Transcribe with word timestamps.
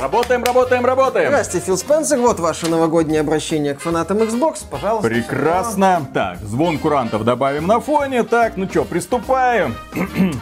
Работаем, 0.00 0.42
работаем, 0.42 0.86
работаем. 0.86 1.28
Здрасте, 1.28 1.60
Фил 1.60 1.76
Спенсер. 1.76 2.18
Вот 2.18 2.40
ваше 2.40 2.70
новогоднее 2.70 3.20
обращение 3.20 3.74
к 3.74 3.80
фанатам 3.80 4.18
Xbox. 4.18 4.64
Пожалуйста. 4.70 5.06
Прекрасно. 5.06 6.08
Так, 6.14 6.38
звон 6.38 6.78
курантов 6.78 7.22
добавим 7.24 7.66
на 7.66 7.80
фоне. 7.80 8.22
Так, 8.22 8.56
ну 8.56 8.66
что, 8.66 8.84
приступаем. 8.84 9.76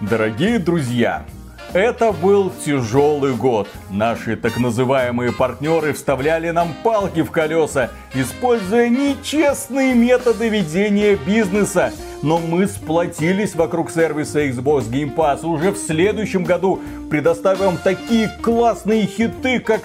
Дорогие 0.00 0.58
друзья, 0.58 1.24
это 1.72 2.12
был 2.12 2.52
тяжелый 2.64 3.34
год. 3.34 3.68
Наши 3.90 4.36
так 4.36 4.56
называемые 4.58 5.32
партнеры 5.32 5.92
вставляли 5.92 6.50
нам 6.50 6.74
палки 6.82 7.22
в 7.22 7.30
колеса, 7.30 7.90
используя 8.14 8.88
нечестные 8.88 9.94
методы 9.94 10.48
ведения 10.48 11.16
бизнеса. 11.16 11.92
Но 12.22 12.38
мы 12.38 12.66
сплотились 12.66 13.54
вокруг 13.54 13.90
сервиса 13.90 14.46
Xbox 14.46 14.88
Game 14.90 15.14
Pass. 15.14 15.44
Уже 15.46 15.72
в 15.72 15.76
следующем 15.76 16.44
году 16.44 16.80
предоставим 17.10 17.76
такие 17.76 18.28
классные 18.42 19.06
хиты, 19.06 19.60
как 19.60 19.82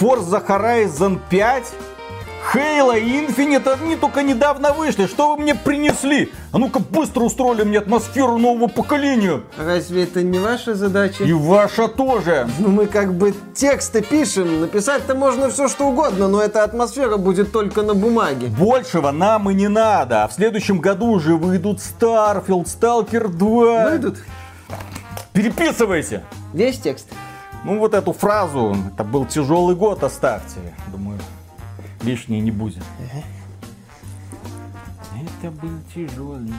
Forza 0.00 0.44
Horizon 0.46 1.20
5, 1.30 1.72
Хейла 2.52 2.96
и 2.96 3.26
Инфинит, 3.26 3.66
они 3.66 3.96
только 3.96 4.22
недавно 4.22 4.72
вышли. 4.72 5.06
Что 5.06 5.34
вы 5.34 5.42
мне 5.42 5.54
принесли? 5.54 6.32
А 6.52 6.58
ну-ка 6.58 6.78
быстро 6.78 7.22
устроили 7.22 7.64
мне 7.64 7.78
атмосферу 7.78 8.38
нового 8.38 8.68
поколения. 8.68 9.42
Разве 9.58 10.04
это 10.04 10.22
не 10.22 10.38
ваша 10.38 10.74
задача? 10.74 11.24
И 11.24 11.32
ваша 11.32 11.88
тоже. 11.88 12.48
Ну 12.58 12.68
мы 12.68 12.86
как 12.86 13.14
бы 13.14 13.34
тексты 13.54 14.00
пишем. 14.02 14.60
Написать-то 14.60 15.14
можно 15.14 15.50
все 15.50 15.68
что 15.68 15.88
угодно, 15.88 16.28
но 16.28 16.40
эта 16.40 16.62
атмосфера 16.62 17.16
будет 17.16 17.52
только 17.52 17.82
на 17.82 17.94
бумаге. 17.94 18.46
Большего 18.46 19.10
нам 19.10 19.50
и 19.50 19.54
не 19.54 19.68
надо. 19.68 20.24
А 20.24 20.28
в 20.28 20.32
следующем 20.32 20.78
году 20.78 21.08
уже 21.08 21.34
выйдут 21.34 21.78
Starfield, 21.78 22.66
Stalker 22.66 23.28
2. 23.28 23.90
Выйдут? 23.90 24.18
Переписывайте. 25.32 26.22
Весь 26.52 26.78
текст? 26.78 27.08
Ну 27.64 27.78
вот 27.78 27.94
эту 27.94 28.12
фразу, 28.12 28.76
это 28.94 29.02
был 29.02 29.26
тяжелый 29.26 29.74
год, 29.74 30.04
оставьте. 30.04 30.60
Думаю, 30.92 31.18
лишнее 32.06 32.40
не 32.40 32.52
будет. 32.52 32.82
Это 35.40 35.50
был 35.50 35.78
тяжелый. 35.92 36.54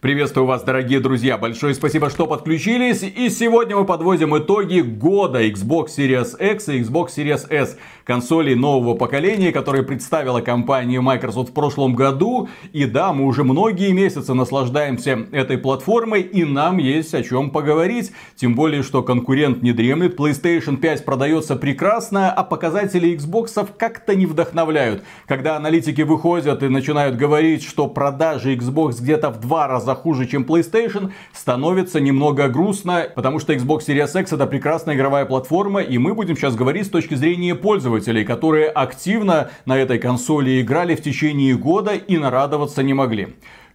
Приветствую 0.00 0.46
вас, 0.46 0.62
дорогие 0.62 1.00
друзья. 1.00 1.36
Большое 1.36 1.74
спасибо, 1.74 2.08
что 2.08 2.28
подключились. 2.28 3.02
И 3.02 3.28
сегодня 3.30 3.76
мы 3.76 3.84
подводим 3.84 4.38
итоги 4.38 4.78
года 4.80 5.44
Xbox 5.44 5.88
Series 5.98 6.38
X 6.38 6.68
и 6.68 6.80
Xbox 6.80 7.08
Series 7.16 7.50
S. 7.50 7.76
Консолей 8.08 8.54
нового 8.54 8.94
поколения, 8.94 9.52
которые 9.52 9.82
представила 9.82 10.40
компания 10.40 10.98
Microsoft 10.98 11.50
в 11.50 11.52
прошлом 11.52 11.94
году. 11.94 12.48
И 12.72 12.86
да, 12.86 13.12
мы 13.12 13.26
уже 13.26 13.44
многие 13.44 13.92
месяцы 13.92 14.32
наслаждаемся 14.32 15.26
этой 15.30 15.58
платформой. 15.58 16.22
И 16.22 16.46
нам 16.46 16.78
есть 16.78 17.12
о 17.12 17.22
чем 17.22 17.50
поговорить. 17.50 18.12
Тем 18.34 18.54
более, 18.54 18.82
что 18.82 19.02
конкурент 19.02 19.62
не 19.62 19.72
дремлет. 19.72 20.18
PlayStation 20.18 20.78
5 20.78 21.04
продается 21.04 21.54
прекрасно, 21.54 22.32
а 22.32 22.44
показатели 22.44 23.14
Xbox 23.14 23.68
как-то 23.76 24.16
не 24.16 24.24
вдохновляют. 24.24 25.04
Когда 25.26 25.56
аналитики 25.56 26.00
выходят 26.00 26.62
и 26.62 26.68
начинают 26.68 27.16
говорить, 27.16 27.62
что 27.62 27.88
продажи 27.88 28.56
Xbox 28.56 29.02
где-то 29.02 29.28
в 29.28 29.38
два 29.38 29.68
раза 29.68 29.94
хуже, 29.94 30.26
чем 30.26 30.44
PlayStation, 30.44 31.12
становится 31.34 32.00
немного 32.00 32.48
грустно, 32.48 33.06
потому 33.14 33.38
что 33.38 33.52
Xbox 33.52 33.80
Series 33.86 34.18
X 34.18 34.32
это 34.32 34.46
прекрасная 34.46 34.94
игровая 34.94 35.26
платформа, 35.26 35.82
и 35.82 35.98
мы 35.98 36.14
будем 36.14 36.38
сейчас 36.38 36.56
говорить 36.56 36.86
с 36.86 36.88
точки 36.90 37.14
зрения 37.14 37.54
пользователей, 37.98 38.24
которые 38.24 38.68
активно 38.68 39.50
на 39.66 39.76
этой 39.76 39.98
консоли 39.98 40.60
играли 40.60 40.94
в 40.94 41.02
течение 41.02 41.56
года 41.56 41.94
и 41.94 42.16
нарадоваться 42.18 42.82
не 42.82 42.94
могли. 42.94 43.28